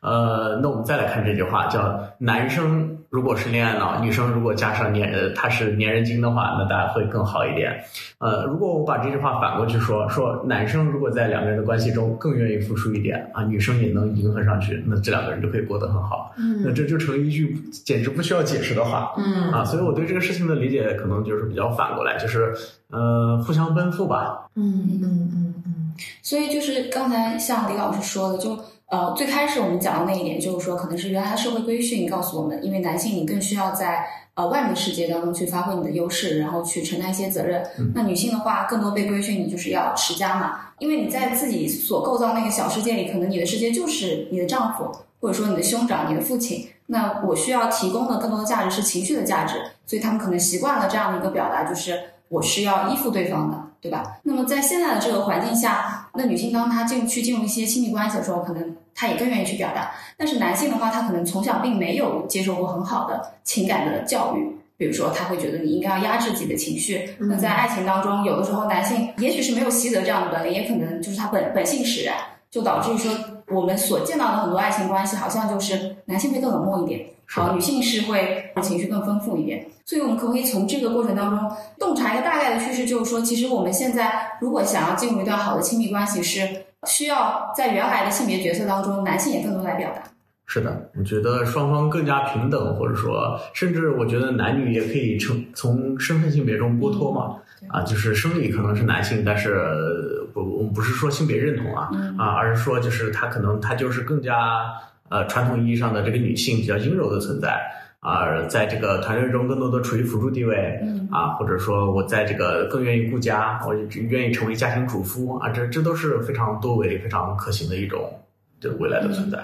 [0.00, 7.82] 呃，那我们再来看这句话，叫男生如果是恋爱脑，女生如果加上粘呃他是粘人精的话，那大家会更好一点。
[8.18, 16.32] 呃，如果我把这句话反过去说，说男生如果在两个人的关系中更愿意付出一点啊，女生也能迎合上去，那这两个人就可以过得很好。
[16.36, 17.52] 那嗯这就成了一句
[17.84, 19.12] 简直不需要解释的话。
[19.16, 22.54] 嗯啊，所以我对这个事情的理解可能就是比较反过来，就是
[22.90, 24.46] 呃互相奔赴吧。
[24.54, 28.56] 嗯嗯嗯嗯所以就是刚才像李老师说的，就
[28.90, 37.64] 呃最开始我们讲的那一点，就是说可能是原来社会规训告诉我们，因为男性你更需要在呃外面的世界当中去发挥你的优势，然后去承担一些责任。
[37.94, 46.68] 那女性的话，更多被规训你就是要持家嘛，因为你在自己所构造那个小世界里，可能你的世界就是你的丈夫，或者说你的兄长、你的父亲。
[46.86, 49.54] 那我需要提供的更多的价值是情绪的价值，
[49.86, 52.00] 所以他们可能习惯了这样的一个表达，就是
[52.30, 54.20] 我是要依附对方的，对吧？
[54.22, 59.90] 那么在现在的这个环境下，那女性当她进去进入一些亲密关系的时候，可能她也更愿意去表达。
[60.16, 67.10] 但是男性的话，他可能从小并没有接受过很好的情感的教育，比如说他会觉得你应该要压制自己的情绪。
[67.18, 72.16] 嗯那在爱情当中，有的时候男性也许是没有习得这样的本领，也可能就是他本本性使然，
[72.48, 73.12] 就导致于说
[73.48, 79.64] 我们所见到的很多爱情关系，好像就是男性会更冷漠一点，好，女性是会情绪更丰富一点。
[79.84, 86.40] 所以我们可不可以从这个过程当中洞察一个大概的趋势，就是说，其实我们现在如果想要进入一段好的亲密关系，是
[86.86, 90.02] 需要在原来的性别角色当中，男性也更多来表达。
[90.46, 97.36] 是的，我觉得双方更加平等，或者说，甚至我觉得男女也可以从从身份性别中剥脱嘛。
[97.68, 104.72] 啊，就是生理可能是男性，但是呃不，我们不是说性别认同啊，嗯啊，而是说就是他可能他就是更加
[105.10, 107.60] 呃传统意义上的这个女性比较阴柔的存在
[108.00, 118.10] 啊，在这个团队中更多的处于辅助地位，嗯啊，或者说我在这个更愿意顾家，我愿意成为家庭主妇啊，这这都是非常多维、非常可行的一种
[118.58, 119.38] 这未来的存在。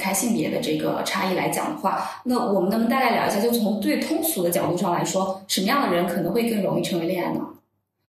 [0.00, 7.48] 开性别的这个差异来讲的话，那我们能不能大概聊一下，就从最通俗的角度上来说，什么样的人可能会更容易成为恋爱脑？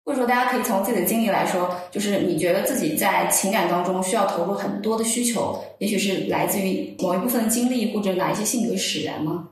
[0.06, 9.50] 或者说，大家可以从自己的经历来说，就是你觉得自己在情感当中需要投入很多的需求，也许是来自于某一部分的经历，或者哪一些性格使然吗？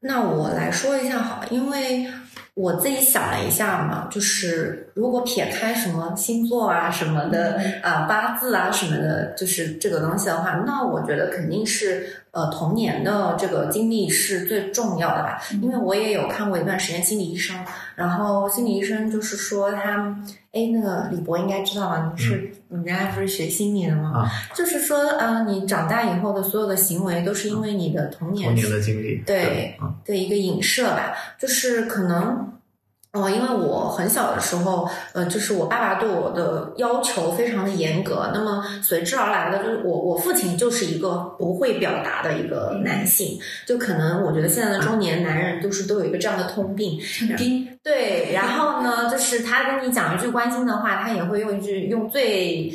[0.00, 2.06] 那我来说一下好，因为
[2.54, 15.40] 我自己想了一下嘛，就是如果撇开什么星座啊什么的啊、八字啊什么的，就是这个东西的话，那我觉得肯定是呃童年的这个经历是最重要的吧。
[15.62, 17.56] 因为我也有看过一段时间心理医生，
[17.96, 20.14] 然后心理医生就是说他，
[20.52, 22.12] 哎，那个李博应该知道吧？
[22.14, 24.10] 你是、你家不是学心理的吗？
[24.20, 32.52] 啊就是说，呃，你长大以后的所有的行为都是因为你的童年童年的经历，对啊，的一个影射吧，就是可能
[33.12, 52.72] 哦，因为我很小的时候，呃，就是我爸爸对我的要求非常的严格，那么随之而来的就是我我父亲就是一个不会表达的一个男性，就可能我觉得现在的中年男人就是都有一个这样的通病，很冰，对，然后呢，就是他跟你讲一句关心的话，他也会用一句用最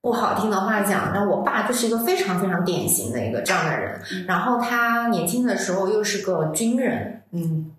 [0.00, 1.12] 不好听的话讲。
[1.14, 7.70] 那我爸就是一个非常非常典型的一个这样的人，然后他年轻的时候又是个军人，嗯，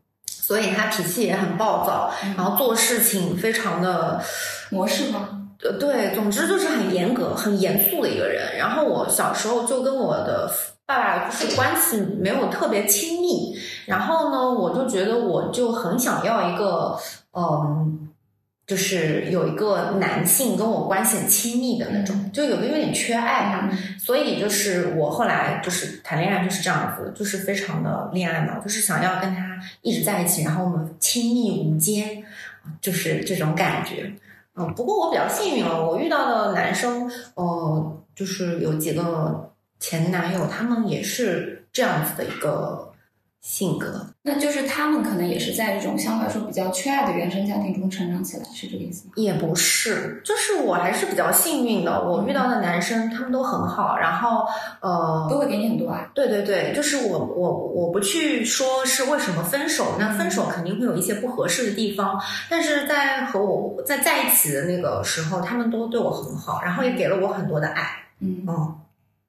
[0.49, 4.19] 所以他脾气也很暴躁，然后做事情非常的。
[4.71, 5.29] 模式吗？
[5.63, 8.55] 呃，对，总之就是很严格、很严肃的一个人。
[8.55, 10.47] 然后我小时候就跟我的
[10.85, 13.55] 爸爸就是关系没有特别亲密，
[13.87, 16.95] 然后呢，我就觉得我就很想要一个，
[17.33, 18.09] 嗯，
[18.69, 23.67] 就是有一个男性跟我关系很亲密的那种，就有的有点缺爱吧。
[23.97, 32.23] 所以就是我后来就是谈恋爱就是这样子，就是非常的恋爱脑，就是想要跟他一直在一起，然后我们亲密无间，
[32.79, 34.13] 就是这种感觉。
[34.55, 42.88] 嗯，不过我比较幸运了，我遇到的男生，呃，就是有几个前男友，他们也是这样子的一个
[43.41, 44.05] 性格。
[44.21, 49.13] 那就是他们可能也是在这种相对来说比较缺爱的原生家庭中成长起来，是这个意思吗？
[49.15, 54.45] 也不是，就是我还是比较幸运的，我遇到的男生他们都很好，然后
[54.81, 56.07] 呃，都会给你很多爱。
[56.13, 67.89] 对对对，就是我我我不去说是为什么分手，那分手肯定会有一些不合适的地方，但是在和我在在一起的那个时候，他们都对我很好，然后也给了我很多的爱。
[68.19, 68.75] 嗯嗯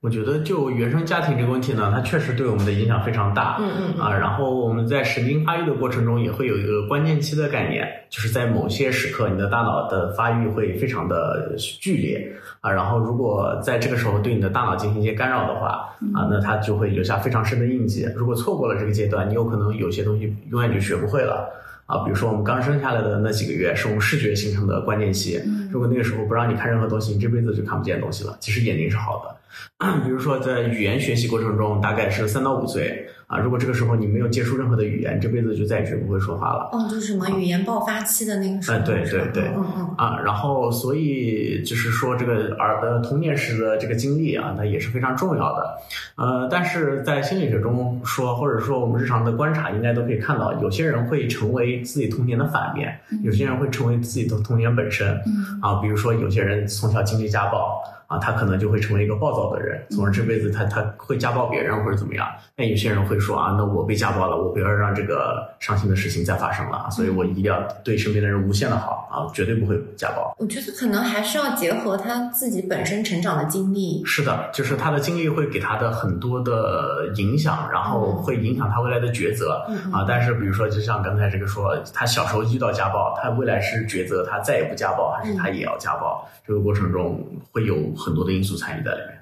[0.00, 3.58] 我觉得就原生家庭这个问题呢，它确实对我们的影响非常大。
[3.60, 12.32] 嗯嗯嗯啊，然后我们在神经发育的过程中也会有一个关键期的概念，就是在某些时刻，你的大脑的发育会非常的剧烈
[12.62, 18.08] 啊，然后如果在这个时候对你的大脑进行一些干扰的话啊，那它就会留下非常深的印记。
[18.16, 21.46] 如果错过了这个阶段，你有可能有些东西永远就学不会了。
[21.90, 28.36] 啊，比如说我们刚生下来的那几个月是我们视觉形成的关键期，如果那个时候不让你看任何东西，你这辈子就看不见东西了。
[28.38, 29.36] 其实眼睛是好的。
[30.04, 33.38] 比如说，在语言学习过程中，大概是三到五岁啊。
[33.38, 36.68] 如果这个时候你没有接触任何的语言，这辈子就再也学不会说话了。
[36.72, 38.76] 哦，就是什么语言爆发期的那个时候。
[38.76, 45.78] 哎对对对嗯嗯啊，然后所以就是说，这个儿的童年时的这个经历啊，那也是非常重要的。
[46.16, 55.08] 呃，但是在心理学中说，或者说我们日常的观察，应该都可以看到，有些人会成为自己童年的反面，有些人会成为自己的童年本身。
[55.26, 62.26] 嗯啊，比如说有些人从小经历家暴啊，他可能就会成为一个暴躁的人，从而这辈子他他会家暴别人或者怎么样。
[62.56, 70.34] 但有些人会说啊，那我被家暴了，我不要让这个伤心的事情再发生了，所以我一定要对身边的人无限的好啊，绝对不会家暴。
[70.38, 74.02] 我觉得可能还是要结合他自己本身成长的经历。
[74.04, 79.66] 是的，就是他的经历会给他的很多的影响，然后会影响他未来的抉择。
[79.92, 86.26] 啊，但是比如说，就像刚才这个说，他小时候遇到家暴，他未来是抉择他再也不家暴，还是他也要家暴？
[86.46, 89.19] 这个过程中会有很多的因素参与在里面。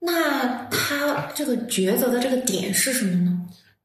[0.00, 3.36] 那他这个抉择的这个点是什么呢？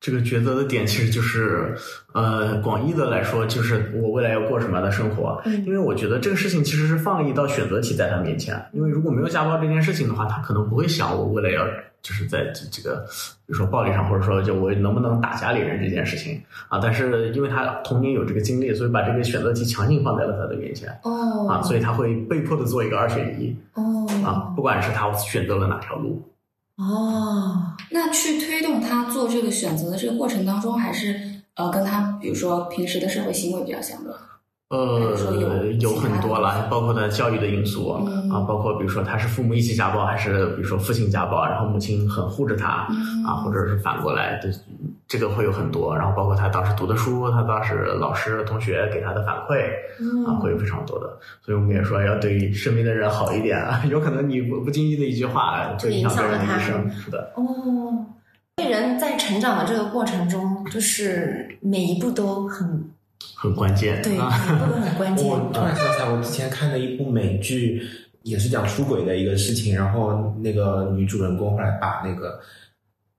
[0.02, 1.76] 这个抉择的点其实就是，
[2.14, 5.42] 呃，广义的来说，就是我未来要过什么样的生活。
[5.46, 8.64] 嗯因为我觉得这个事情其实是放了一道选择题在他面前。
[8.72, 11.66] 因为如果没有家暴这件事情的话，他可能不会想我未来要
[12.04, 13.04] 就是在这这个，
[13.48, 16.78] 比如说暴力上，或者说就我能不能打家里人这件事情啊。
[16.80, 26.22] 但是因为他童年有这个经历，所以把这个选择题强行放在了他的面前哦啊，所以他会被迫的做一个二选一哦啊，不管是他选择了哪条路。
[26.78, 31.18] 哦，那去推动他做这个选择的这个过程当中，还是
[31.56, 34.14] 呃跟他比如说平时的社会行为比较相关。
[34.70, 35.16] 呃
[35.80, 44.50] 有，很多了，包括他教育的因素、嗯啊，包括比如说他是父母一起家暴，还是比如说父亲家暴，然后母亲很护着他、嗯啊，或者是反过来的，
[45.08, 45.96] 这个会有很多。
[45.96, 49.66] 然后包括他当时读的书，他当时老师、同学给他的反馈
[50.26, 51.18] 啊，嗯会有非常多的。
[51.42, 56.92] 所以我们也说要对身边的人好一点，啊， 有可能你不不经意的一句话就影响别人的影响了他一生。
[56.92, 58.06] 是的，哦，
[58.70, 62.90] 人在成长的这个过程中，就是每一步都很
[63.36, 64.02] 很关键。
[64.02, 65.28] 对，每啊，一步都很关 键。
[65.28, 67.82] 我突然想起来，我之前看的一部美剧，
[68.24, 72.40] 也是讲出轨的一个事情，然后那个女主人公后来把那个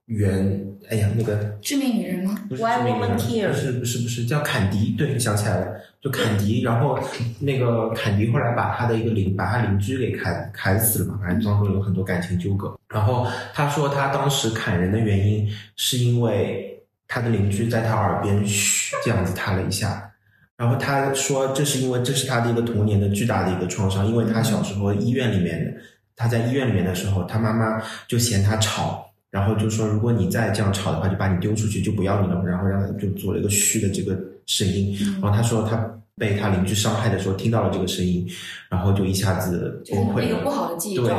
[0.07, 2.35] 原，哎呀，那个致命女人吗？
[2.49, 5.67] 不是 Why 致命 Woman Care 不是不是不是叫坎迪，对，想起来了，
[6.01, 6.97] 就坎迪，然后
[7.39, 12.79] 那个坎迪后来把他的一个邻，把他邻居给砍砍死了嘛，反正当中有很多感情纠葛。
[12.87, 20.09] 然后他说他当时砍人的原因是因为他的邻居在他耳边嘘这样子他了一下，
[20.55, 25.81] 然后他说这是因为这是他的一个童年的巨大的一个创伤，因为他小时候医院里面的
[26.15, 29.03] 他在医院里面的时候，他妈妈就嫌他吵。
[29.37, 35.77] 然后就说如果你再这样吵的话，就把你丢出去，就不要你了，然后让他就做了一个嘘的这个声音，然后他说他
[36.15, 38.27] 被他邻居伤害的时候听到了这个声音，
[38.67, 40.49] 然后就一下子崩溃了一个不。
[40.49, 41.13] 好的记忆对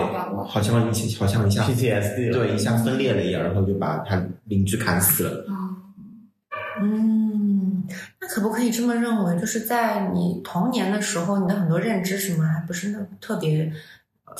[0.49, 5.45] 好像一起，好像一下 PTSD 对，一下分裂了一样，然后就把他邻居砍死了。
[6.81, 7.85] 嗯，
[8.21, 9.37] 那可不可以这么认为？
[9.41, 13.73] 就是在你童年的时候，你的很多认知什么还不是那特别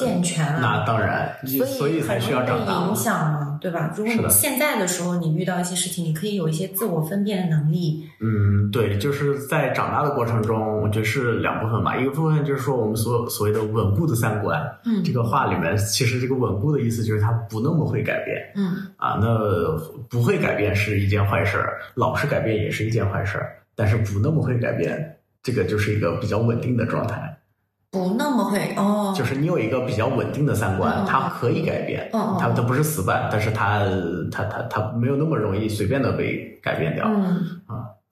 [0.07, 2.95] 健全啊，那当然，所所以才需要长大影。
[2.95, 3.93] 响嘛，对吧？
[3.97, 8.05] 如果你现在的时候，你遇到一些事情，你可以有一些自我分辨的能力。
[8.21, 11.97] 嗯，对，就是在长大的过程中，我觉得是两部分吧。
[11.97, 19.19] 一个部分就是说我们所所谓的稳固的三观，嗯这个话里面其实这个稳固的意思就是它不那么会改变嗯啊。
[19.21, 19.39] 那
[20.09, 27.28] 不会改变是一件坏事儿，老是改变也是一件坏事儿，但是不那么会改变，这个就是一个比较稳定的状态。
[27.91, 33.81] 不那么会哦，就是你有一个比较稳定的三观它可以改变，它它不是死板，但是它
[34.31, 37.07] 它它它没有那么容易随便的被改变掉。
[37.09, 37.47] 嗯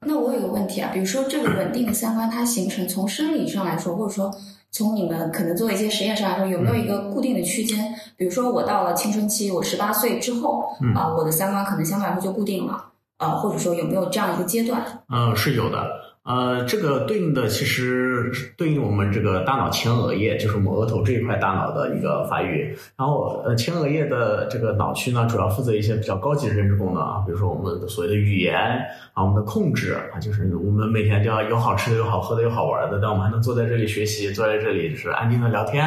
[0.09, 4.31] 那我有个问题啊，比如说这个稳定的三观，它形成从生理上来说，或者说
[4.71, 7.93] 从你们可能做一些实验上来说，有没有一个固定的区间？
[8.17, 12.85] 比如说我到了青春期，我十八岁之后，嗯啊、我的三观可能相对来说就固定了，
[13.19, 14.81] 呃，或者说有没有这样一个阶段？
[15.09, 15.85] 嗯，是有的。
[16.27, 22.77] 呃，这个对应的其实对应我们这个大脑前额叶，就是我们额头这一块大脑的一个发育。
[22.97, 28.59] 然后，呃，前额叶的这个脑区呢，主要负责一些比较高级的认知功能啊，比如说我们的所谓的语言
[29.15, 35.85] 啊，我们的控制啊，就是我们每天都要有好吃的、有好喝的、有好玩的，但我们还能坐在这里学习，坐在这里就是安静的聊天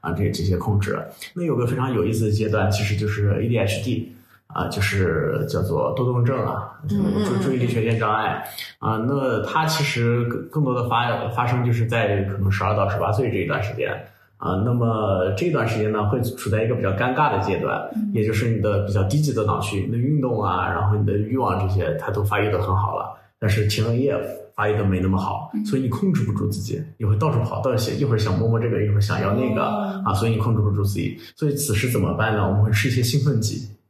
[0.00, 0.98] 啊，这这些控制。
[1.34, 4.06] 那有个非常有意思的阶段，其实就是 ADHD。
[4.54, 8.44] 啊，就是叫做多动症啊，注注意力缺陷障碍
[8.78, 8.96] 啊。
[8.96, 13.90] 那它其实更更多的发发生就是在可能十二到十八岁这一段时间
[14.36, 14.62] 啊。
[14.64, 17.80] 那么这段时间呢，会处在一个比较尴尬的阶段，
[18.12, 24.14] 也就是你的比较低级的脑区，你的运动啊，然后你的欲望这些，它都发育的很好了，但是前额叶
[24.54, 31.18] 发育的没那么好，所以你控制不住自己，你会到处跑，到一会儿想摸摸这个，一会儿想要那个哦啊，所以你控制不住自己。
[31.36, 32.46] 所以此时怎么办呢？
[32.46, 33.81] 我们会吃一些兴奋剂啊。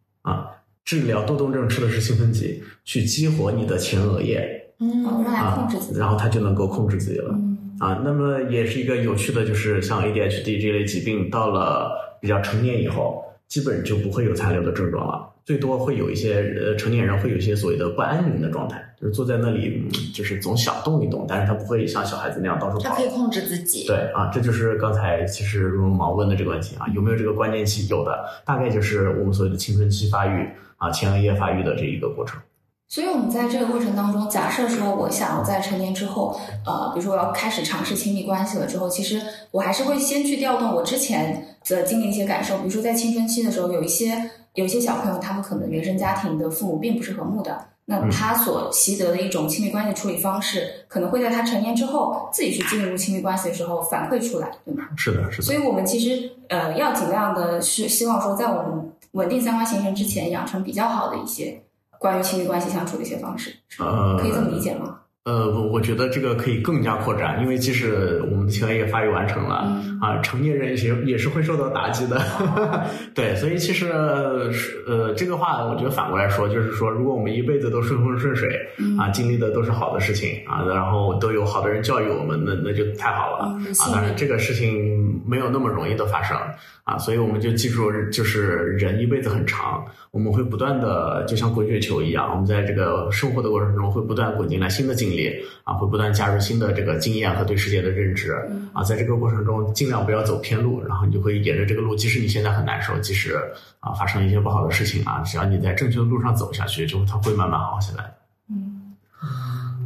[0.85, 5.99] 治疗多动症吃的是兴奋剂，去激活你的前额叶嗯来啊控制自，己。
[5.99, 8.03] 然后它就能够控制自己了嗯啊。
[8.05, 23.05] 那么也是一个有趣的，就是像 ADHD 这类疾病，到了比较成年以后，基本就不会有残留的症状了，最多会有一些呃成年人会有一些所谓的不安宁的状态，就是坐在那里，嗯就是总想动一动，但是他不会像小孩子那样到处跑他可。
[23.05, 23.87] 以控制自己。
[23.87, 27.87] 对啊，这就是刚才其实绒绒毛问的这个问题啊，有没有这个关键期？
[27.89, 30.49] 有的，大概就是我们所谓的青春期发育
[30.83, 32.41] 啊，前额叶发育的这一个过程。
[32.89, 39.22] 所以，我们在这个过程当中，假设说我想要在成年之后，呃，比如说我要开始尝试亲密关系了之后，其实
[39.53, 54.89] 我还是会先去调动我之前的经历一些感受，比如说在青春期的时候，有一些有一些小朋友，他们可能原生家庭的父母并不是和睦的，那嗯他所习得的一种亲密关系处理方式，可能会在他成年之后自己去进入亲密关系的时候反馈出来，对吗？
[54.97, 55.55] 是的，是的所。
[55.55, 61.61] 以我们其实呃要尽量的是希望说，在我们稳定三观形成之前，养成比较好的一些
[61.99, 65.01] 关于亲密关系相处的一些方式，是可以这么理解吗？
[65.25, 72.20] 呃，我我觉得这个可以更加扩展，因为即使我们的前额叶发育完成了，嗯啊，成年人也是也是会受到打击的。
[73.14, 78.49] 对，所以其实呃这个话，我觉得反过来说，就是说，如果我们一辈子都顺风顺水
[78.81, 83.93] 嗯啊，经历的都是好的事情啊，然后都有好的人教育我们，那那就太好了嗯啊。
[83.93, 86.37] 当然，这个事情没有那么容易的发生。
[86.85, 95.33] 啊，所以我们就记住，就是人一辈子很长，我们会不断的就像滚雪球一样，我们在这个生活的过程中会不断滚进来新的经历
[95.63, 98.33] 啊，会不断加入新的这个经验和对世界的认知。
[98.73, 103.37] 啊，在这个过程中尽量不要走偏路，然后你就会沿着这个路，即使你现在很难受，即使
[103.79, 108.03] 啊发生一些不好的事情啊，只要你在正确的路上走下去，就它会慢慢好起来。
[108.03, 108.15] 的。
[108.51, 108.97] 嗯，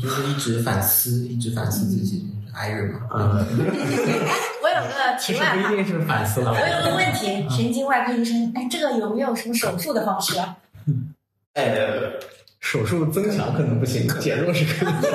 [0.00, 3.00] 就是一直反思，一直反思自己，挨人嘛。
[3.12, 10.56] 嗯，我 有个其实题外话，不一定是反思了，我有个问题，神经外科医生，哎，这个有没有什么手术的方式啊？
[11.54, 12.12] 呃，
[12.60, 15.08] 手术增强可能不行，减弱是可以的。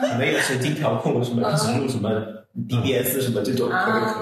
[0.00, 2.08] 可能有神经调控什么植入什么
[2.68, 3.68] DBS 什么这种。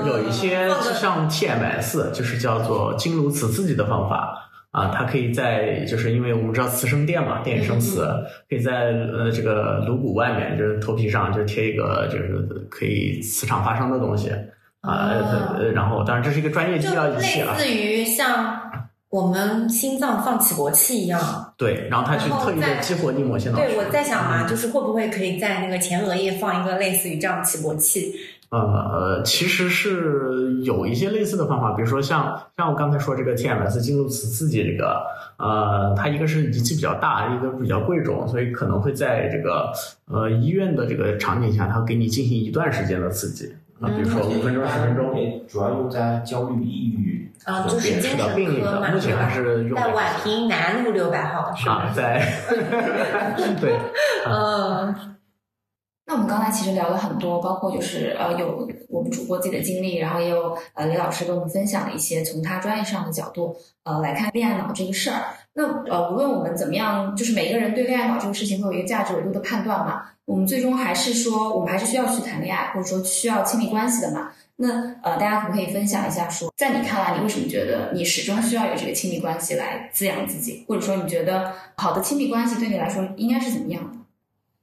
[0.07, 4.46] 有一些就像 TMS，就是叫做经颅磁刺激的方法
[4.77, 8.05] 啊，它可以在就是因为我们知道磁生电嘛，电生磁，
[8.47, 14.29] 可以在呃这个颅骨外面，就是头皮上就贴一个就是可以磁场发生的东西
[14.83, 18.61] 啊，哦呃然后当然这是一个专业医就疗仪器啊，类似于像
[19.09, 21.55] 我们心脏放起搏器一样。
[21.57, 23.65] 对，然后它去特意的激活逆膜腺脑区。
[23.65, 28.13] 对，我在想嘛，就是会不会可以在那个前额叶放一个类似于这样的起搏器，
[28.51, 35.03] 呃，其实是有一些类似的方法，比如说像像我刚才说这个 TMS 经颅磁刺激这个，
[35.39, 39.73] 呃，它一个是仪器比较大，一个比较贵重，所以可能会在这个
[40.07, 45.19] 呃医院的这个场景下，它给你进行一段时间的刺激啊，比如说五分钟、十分钟。
[45.19, 51.93] 也主要用在焦虑、抑郁啊，就是精神病理的，科嘛，目前还是用在宛平南路六百号是啊，吧？
[51.95, 52.21] 在
[53.61, 53.73] 对
[54.27, 55.16] 嗯，那
[56.17, 63.55] 我们刚才其实聊了很多，包括就是呃有我们主播自己的经历，然后也有呃李老师跟我们分享了一些从他专业上的角度
[63.85, 65.25] 呃来看恋爱脑这个事儿。
[65.53, 74.31] 那呃无论我们怎么样，就是每个人对恋爱脑这个事情会有一个价值维度的判断嘛，我们最终还是说我们还是需要去谈恋爱，或者说需要亲密关系的嘛。
[74.59, 74.69] 那
[75.03, 83.96] 呃大家可不可以分享一下说，在你看来，你为什么觉得你始终需要有这个亲密关系来滋养自己，或者说你觉得好的亲密关系对你来说应该是怎么样？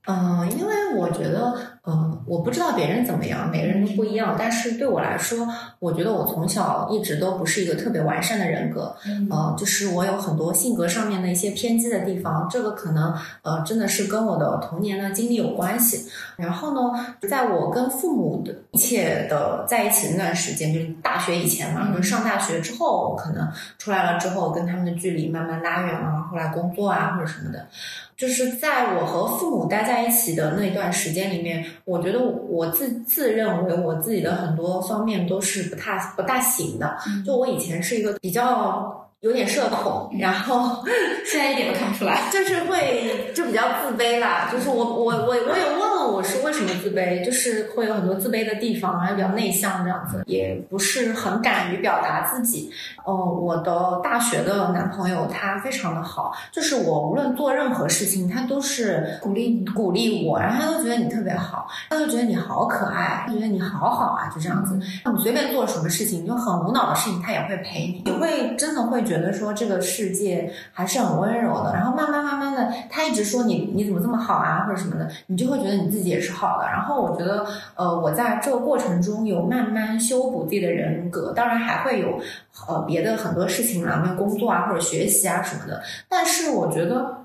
[0.06, 1.54] 嗯，因为我觉得，
[1.86, 4.36] 嗯，我不知道别人怎么样，每个人都不一样。
[4.38, 5.48] 但是对我来说，
[5.80, 16.10] 我觉得我从小一直都不是一个特别完善的人格，嗯呃，就是我有很多性格上面的一些偏激的地方，这个可能呃真的是跟我的童年的经历有关系。
[16.36, 23.48] 然后呢，在我跟父母的一切的在一起那段时间，就是大学以前嘛，嗯就是上大学之后，可能
[23.78, 27.66] 出来了之后，跟他们的距离慢慢拉远了，后来工作啊或者什么的，
[28.24, 36.96] 就是在我和父母待在一起的那段时间里面，我觉得我自自认为我自己的很多方面都是不太不大行的。
[37.06, 40.84] 嗯就我以前是一个比较有点社恐，然后
[41.26, 42.30] 现在一点都看不出来。
[42.30, 44.50] 就是会就比较自卑啦。
[44.52, 52.70] 就是我我我我也问了我是为什么自卑，就是会有很多自卑的地方，然后比较内向这样子，也不是很敢于表达自己。
[53.06, 64.78] 哦，我的大学的男朋友他非常的好，就是我无论做任何事情，他都是鼓励鼓励我，然后他都觉得你特别好，他就觉得你好可爱，他觉得你好好啊，就这样子。
[65.16, 71.74] 你随便做什么事情，就很无脑的事情，他也会陪你，你会真的会觉觉得说这个世界还是很温柔的。
[71.74, 76.66] 然后慢慢慢慢的，他一直说你你怎么这么好啊，或者什么的，你就会觉得你自己也是好的。
[76.66, 77.46] 然后我觉得，
[77.76, 82.20] 呃，我在这个过程中有慢慢修补自己的人格，当然还会有
[82.68, 85.84] 呃别的很多事情啦，没工作啊或者学习啊什么的。
[86.10, 87.24] 但是我觉得。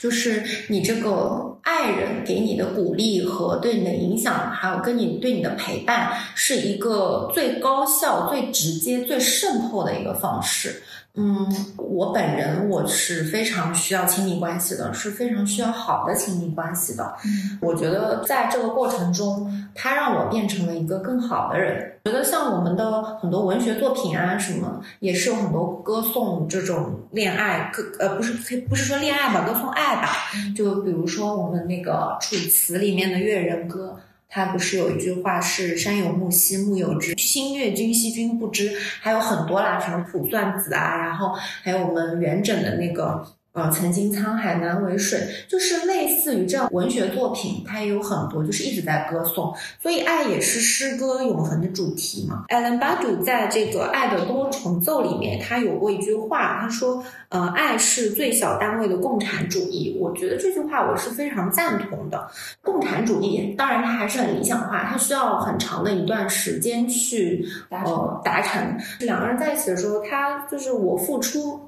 [0.00, 10.82] 就是你这个爱人给你的鼓励和对你的影响，还有跟你对你的陪伴，是一个最高效、最直接、最渗透的一个方式。
[11.16, 11.46] 嗯，
[11.76, 17.14] 我本人我是非常需要亲密关系的，是非常需要好的亲密关系的。
[17.24, 21.92] 嗯我觉得在这个过程中，他让我变成了一个更好的人。
[22.04, 30.08] 觉得像我们的很多文学作品啊，什么也是有很多歌颂这种恋爱，歌呃不是不是说恋爱吧，歌颂爱吧。
[30.56, 33.96] 就比如说我们那个《楚辞》里面的《越人歌》。
[34.34, 41.32] 他不是有一句话是“山有木兮木有枝，心悦君兮君不知”，还有很多啦，什么卜算子啊，然后
[41.62, 43.24] 还有我们元稹的那个
[43.54, 52.46] 呃，曾经沧海难为水，就是类似于这样文学作品，它也有很多，就是一直在歌颂，所以爱也是诗歌永恒的主题嘛。
[52.48, 57.00] Alan Badu 在这个《爱的多重奏》里面，他有过一句话，他说
[57.30, 62.28] ：“呃，爱是最小单位的共产主义。”我觉得这句话我是非常赞同的。
[62.60, 68.76] 共产主义当然它还是很理想化，它需要很长的一段时间去呃达成。
[68.98, 71.63] 两个人在一起的时候，他就是我付出。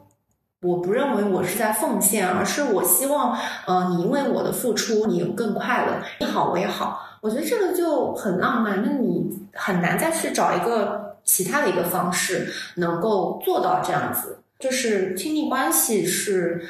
[0.66, 8.82] 我不认为我是在奉献，而是我希望，呃，你因为我的付出，你更快乐，你好我也好，我觉得这个就很浪漫。
[8.84, 14.38] 那你很难再去找一个其他的一个方式能够做到这样子。
[14.58, 16.66] 就是亲密关系是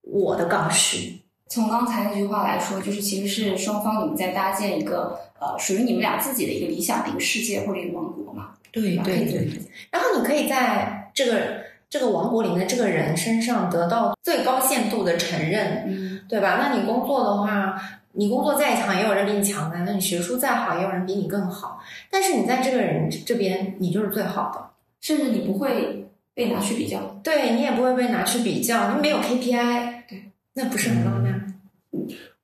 [0.00, 8.54] 我的刚需，从刚才那句话来说，就是其实是双方你们在搭建一个呃属于你们俩自己的一个理想的一个世界或者一个王国嘛。
[8.72, 9.50] 对对对。
[9.90, 11.63] 然后你可以在这个
[11.94, 16.58] 这个王国里面的这个人身上得到最高限度的承认，嗯，对吧？
[16.60, 17.80] 那你工作的话，
[18.14, 21.78] 你工作再强，也有人比你强的；那你学术再好，也有人比你更好。
[22.10, 24.70] 但是你在这个人这边，你就是最好的，
[25.00, 26.98] 甚至你不会被拿去比较。
[27.22, 31.23] 对你也不会被拿去比较，你没有 KPI，对，那不是很浪漫？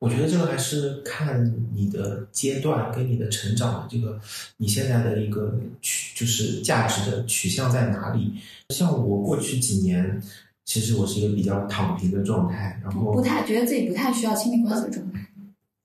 [0.00, 4.18] 我觉得这个还是看你的阶段跟你的成长的这个
[4.56, 8.32] 你现在的一个取就是价值的取向在哪里。
[8.70, 10.20] 像我过去几年，
[10.64, 15.20] 其实我是一个比较躺平的状态，然后不太觉得自己不太需要亲密关系的状态。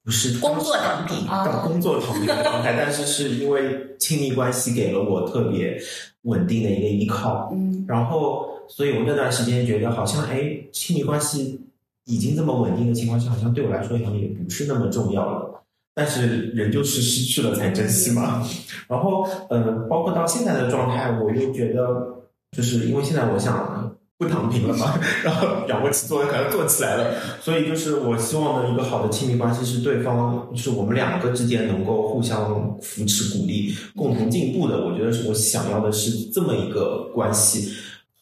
[0.06, 5.78] 不是工作躺平啊到工作躺平的状态，但是是因为亲密关系给了我特别
[6.22, 11.60] 稳定的一个依靠，嗯然后所以我那段时间觉得好像哎，亲密关系
[12.06, 15.52] 已经这么稳定的情况下，好像对我来说好像也不是那么重要了。
[15.94, 18.46] 但是人就是失去了才珍惜嘛。
[18.88, 22.16] 然后，嗯，包括到现在的状态，我又觉得，
[22.52, 34.86] 就是因为现在我想不躺平了嘛， 然后仰卧起坐可能做起来了，所以就是我希望的一个好的亲密关系是对方，就是我们两个之间能够互相扶持、鼓励、共同进步的。
[34.86, 37.74] 我觉得是我想要的是这么一个关系，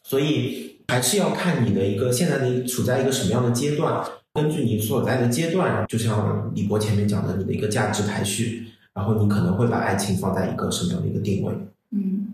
[0.04, 4.04] 所以还是要看你的一个现在你处在一个什么样的阶段。
[4.34, 11.54] 根据你所在的阶段，就像李博前面讲的，你的一个价值排序，然后你可能会把爱情放在一个什么样的一个定位？
[11.92, 12.34] 嗯，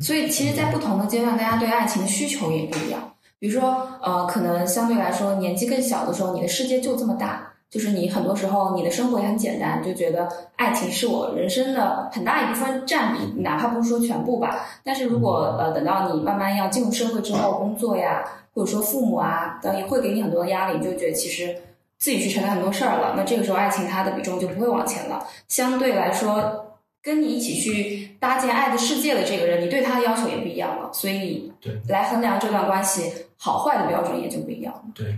[0.00, 3.12] 所以其实，在不同的阶段，大家对爱情的需求也不一样。
[3.38, 14.66] 比如说，呃，可能相对来说，年纪更小的时候，你的世界就这么大，就是你很多时候你的生活也很简单，就觉得爱情是我人生的很大一部分占比，哪怕不是说全部吧。
[14.84, 18.24] 但是如果呃等到你慢慢要进入社会之后，工作呀。
[18.52, 21.56] 或者说父母啊，等也会给你很多的压力，你就觉得其实
[21.98, 23.14] 自己去承担很多事儿了。
[23.16, 25.24] 那这个时候，爱情它的比重就不会往前了。
[25.46, 30.90] 相对来说，跟你一起去搭建爱的世界的这个人，你对他的要求也不一样了。
[30.92, 34.82] 所以，对来衡量这段关系好坏的标准也就不一样了。
[34.96, 35.16] 对，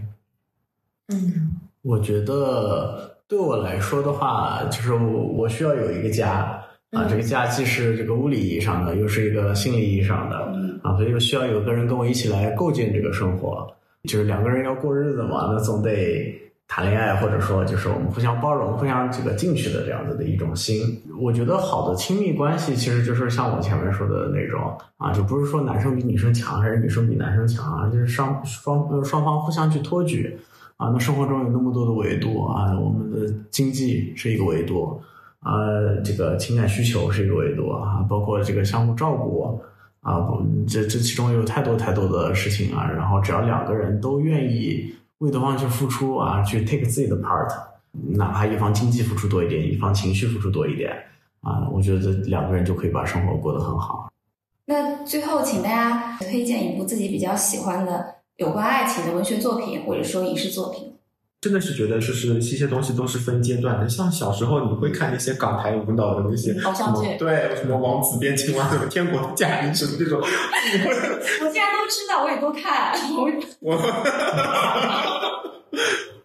[1.08, 6.58] 嗯，我觉得对我来说的话，就是我需要有一个家。
[6.92, 10.36] 啊，这个家既是这个物理意义上的，又是一个心理意义上的，
[10.82, 13.66] 啊，所以就需要有个人跟我一起来构建这个生活，
[14.02, 21.02] 就是两个人要过日子嘛，那总得谈恋爱，或者说就是我们互相包容、互相这个进去的这样子的一种心。
[21.18, 30.38] 我觉得好的亲密关系其实就是像我前面说的那种啊，就不是说男生比女生强，还是女生比男生强啊，就是双双双方互相去托举
[30.82, 30.90] 啊。
[30.92, 35.00] 那生活中有那么多的维度啊，我们的经济是一个维度。
[35.44, 35.50] 啊，
[36.04, 39.60] 这个情感需求是一个维度啊，包括这个相互照顾
[40.00, 40.28] 啊，
[40.68, 42.88] 这这其中有太多太多的事情啊。
[42.88, 47.48] 然后只要两个人都愿意为对方去付出啊，去 take 自己的 part，
[47.90, 50.92] 哪怕一方经济付出多一点，一方情绪付出多一点
[51.40, 54.12] 啊，我觉得两个人就可以把生活过得很好。
[54.66, 60.92] 那最后，请大家推荐一部自己比较喜欢的有关爱情的文学作品，或者说影视作品。
[61.40, 63.88] 真的是觉得，就是一些东西都是分阶段的。
[63.88, 70.26] 像小时候你会看那些港台舞蹈的那些偶像剧，对，什么王子变青蛙，什么天国的嫁衣什么这种， 我
[71.50, 72.92] 竟然都知道，我也都看。
[73.60, 73.74] 我，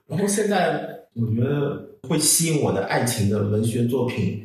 [0.07, 4.43] 然后现在我觉得会吸引我的爱情的文学作品，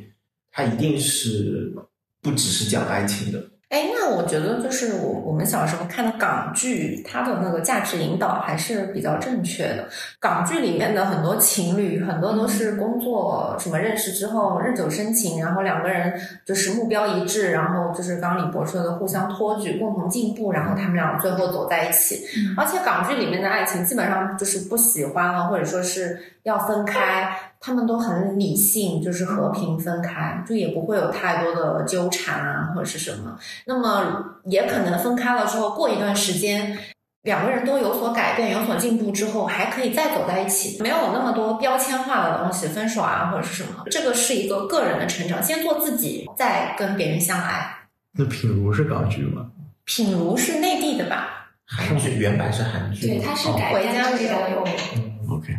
[0.51, 1.73] 它一定是
[2.21, 3.41] 不只是讲爱情的。
[3.73, 9.89] 哎，那我觉得就是我我们小时候看的港剧，它的那个价值引导还是比较正确的。
[10.19, 16.13] 港剧里面的很多情侣，很多都是工作什么认识之后日久生情，然后两个人
[16.45, 22.23] 就是目标一致，然后就是刚刚李博说的互相托举、共同进步，然后他们俩最后走在一起。
[22.55, 27.35] 而且港剧里面的爱情基本上就是不喜欢了，或者说是要分开。
[27.65, 33.37] 他们都很理性，就是和平分开，就也不会有太多的纠缠啊，或者是什么。
[33.65, 36.77] 那么也可能分开了之后，过一段时间，
[37.21, 43.85] 两个人都有所改变、有所进步之后，还可以再走在一起，没有那么多标签化的东西，分手啊或者是什么。
[43.89, 47.73] 这个是一个个人的成长，先做自己，再跟别人相爱。
[48.17, 49.45] 那品如是港剧吗？
[49.85, 51.47] 品如是内地的吧？
[51.65, 54.71] 韩剧原版是韩剧，对，它是改回家编的。
[54.97, 55.13] 嗯。
[55.29, 55.57] OK，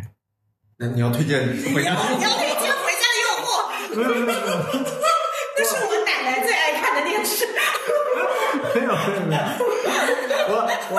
[0.77, 1.39] 那你要推荐
[1.73, 1.91] 回家？
[2.17, 3.47] 你要推荐《回家的诱惑》，
[3.95, 4.35] 没有没有没有
[5.57, 7.47] 那是我奶奶最爱看的电视。
[8.75, 9.39] 没有没有没有，
[10.49, 10.51] 我
[10.91, 10.95] 我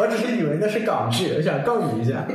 [0.00, 2.24] 我只是以为那是港剧，我想告你一下。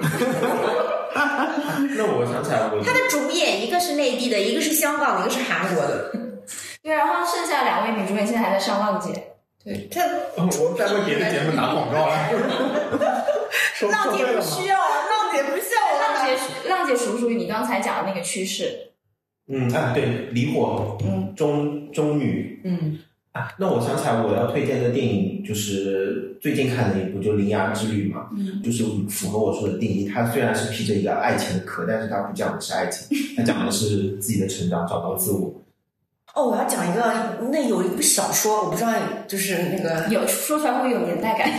[1.98, 6.12] 那我想起来，了，他的主演一个是内地的，一个是香港的，一个是韩国的。
[6.84, 9.12] 对，然后剩下两位女主演现在还在上浪姐。
[9.66, 10.02] 对，他
[10.36, 12.30] 我们在为别的节目打广告了。
[13.74, 14.99] 收浪姐不需要啊，
[15.30, 18.92] 浪姐不需要我浪姐，浪姐属不属于你刚才讲的那个趋势？
[19.48, 23.00] 嗯啊，对，离火，嗯，中中女嗯，
[23.32, 23.52] 啊。
[23.58, 28.30] 那我想起来，我要推荐的电影就是最近看的一部，就《铃芽之旅》嘛。
[28.38, 30.08] 嗯，就是符合我说的定义。
[30.08, 33.08] 它虽然是披着一个爱情的壳，但是它不讲的是爱情，
[33.38, 35.52] 它讲的是自己的成长，找到自我。
[36.36, 38.94] 哦，我要讲一个，那有一部小说，我不知道，
[39.28, 41.50] 就是那个有说出来会不会有年代感？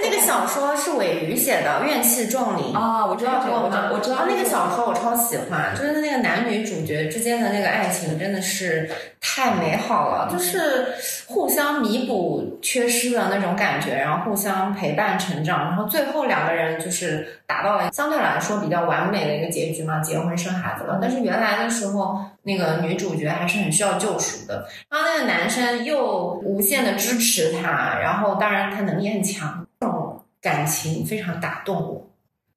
[0.00, 8.88] 那个小说是尾鱼写的《怨气重林》啊，我知道这个，我知道，我知道啊那个小说我超喜欢，就是那个男女主角之间的那个爱情真的是
[9.20, 10.94] 太美好了，就是
[11.26, 20.98] 互相弥补缺失的那种感觉，然后互相陪伴成长，然后最后两个人就是达到了相对来说比较完美的一个结局嘛，结婚生孩子了。
[21.02, 29.66] 但是原来的时候，那个女主角还是很需要救赎的，然后那个男生又无限的支持她，然后当然他能力也很强。
[30.40, 32.10] 感情非常打动我。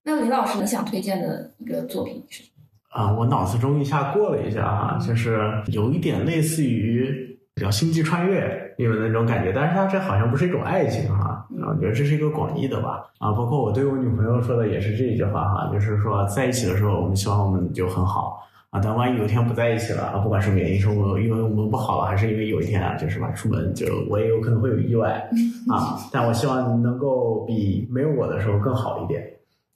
[0.04, 2.44] 那李老师，你想推荐的一个作品是？
[2.90, 18.46] 啊、我脑子中一下过了一下哈，就是有一点类似于比较星际穿越，有那种感觉，但是它这好像不是一种爱情哈，啊，我觉得这是一个广义的吧，啊，包括我对我女朋友说的也是这一句话哈，就是说在一起的时候，我们希望我们就很好。
[18.72, 25.30] 啊，但万一有一天不在一起了啊，不管什么原因，是我因为我们不好了，还是因为有一天啊，就是吧，出门就我也有可能会有意外
[25.70, 29.22] 啊，但我希望你能够比没有我的时候更好一点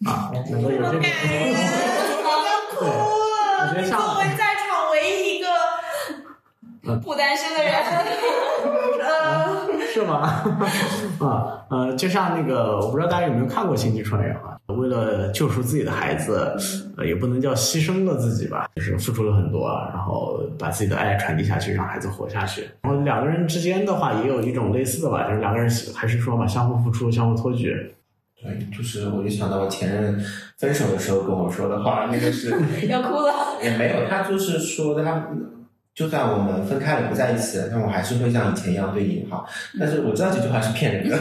[0.07, 1.01] 啊，能够有这种。
[2.77, 5.47] 对，我觉得像作为在场唯一一个
[6.97, 8.74] 不单身的人，呃，
[9.95, 10.21] 是吗？
[11.19, 14.57] 啊呃，就像那个，我不知道大家有没有看过《星际穿越》啊？
[14.67, 16.53] 为了救赎自己的孩子，
[16.97, 22.67] 呃，也不能叫牺牲了自己吧，就是付出了很多，然后把自己的爱传递下去，让孩子活下去。
[22.81, 27.95] 然后两个人之间的话，也有一种类似的吧，就是两个人还是说嘛，相互付出，相互托举。
[28.43, 30.19] 对，就是我就想到我前任
[30.57, 32.49] 分手的时候跟我说的话，那个是
[32.89, 33.33] 要哭了。
[33.63, 35.25] 也没有，他就是说的他。
[35.95, 39.47] 就算我们分开了不在一起了，但我还是会像以前一样对你好。
[39.79, 41.17] 但是我知道这句话是骗人的，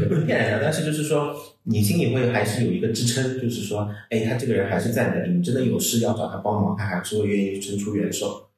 [0.00, 1.34] 也 不是骗人的，但是就是说
[1.64, 8.48] 你心里会还是有一个支撑，就是说，哎，他这个人还是在那里，你真的有事要找他帮忙，他还是会愿意伸出援手。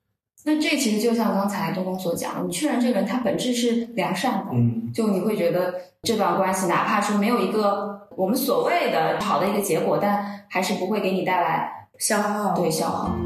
[0.45, 13.16] 那这其实就像刚才东东所讲，你确认这个人他本质是良善的，嗯，就你会觉得这段关系哪怕说没有一个我们所谓的好的一个结果，但还是不会给你带来消耗对消耗。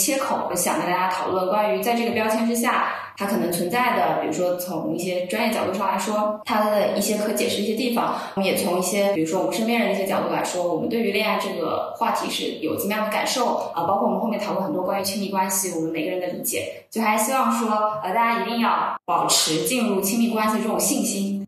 [0.00, 2.86] 切口，我想跟大家讨论关于在这个标签之下，
[3.18, 13.84] 它可能存在的，比如说从一些专业角度上来说，它的一些可解释的一些地方，我们也从一些比如说我们身边人的一些角度来说，我们对于恋爱这个话题是有怎么样的感受啊？
[13.84, 21.46] 包括我们后面讨论很多关于亲密关系，我们每个人的理解，就还希望说，呃，大家一定要保持进入亲密关系这种信心。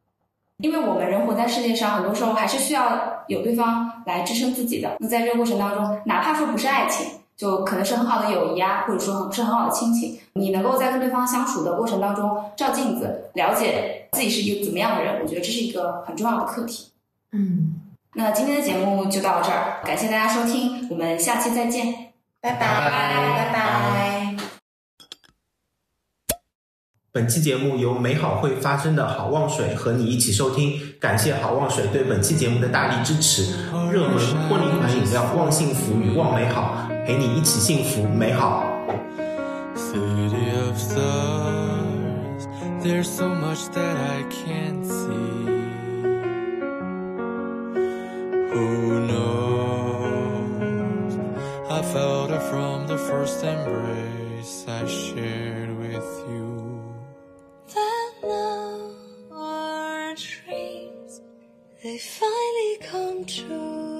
[0.58, 4.96] 因为我们人活在世界上，很多时候还是需要有对方来支撑自己的。
[5.00, 7.04] 那在这个过程当中，哪怕说不是爱情，
[7.42, 16.92] 就可能是很好的友谊啊，或者说是很好的亲情，你能够在跟对方相处的过程当中照镜子，了解自己是一个怎么样的人，我觉得这是一个很重要的课题。
[17.32, 17.80] 嗯，
[18.14, 22.12] 那今天的节目就到这儿，感谢大家收听，我们下期再见。
[22.40, 24.36] 拜拜拜拜。
[27.10, 33.68] 本期节目由美好会发生的好望水和你一起收听，感谢好望水对本期节目的大力支持。
[33.90, 34.16] 热门
[34.48, 38.63] 婚礼款饮料望幸福与望美好，陪你一起幸福美好。
[39.75, 42.47] City of stars,
[42.81, 45.17] there's so much that I can't see.
[48.51, 51.13] Who knows?
[51.69, 56.81] I felt it from the first embrace I shared with you.
[57.73, 58.91] that now
[59.31, 61.21] our dreams
[61.83, 63.90] they finally come true.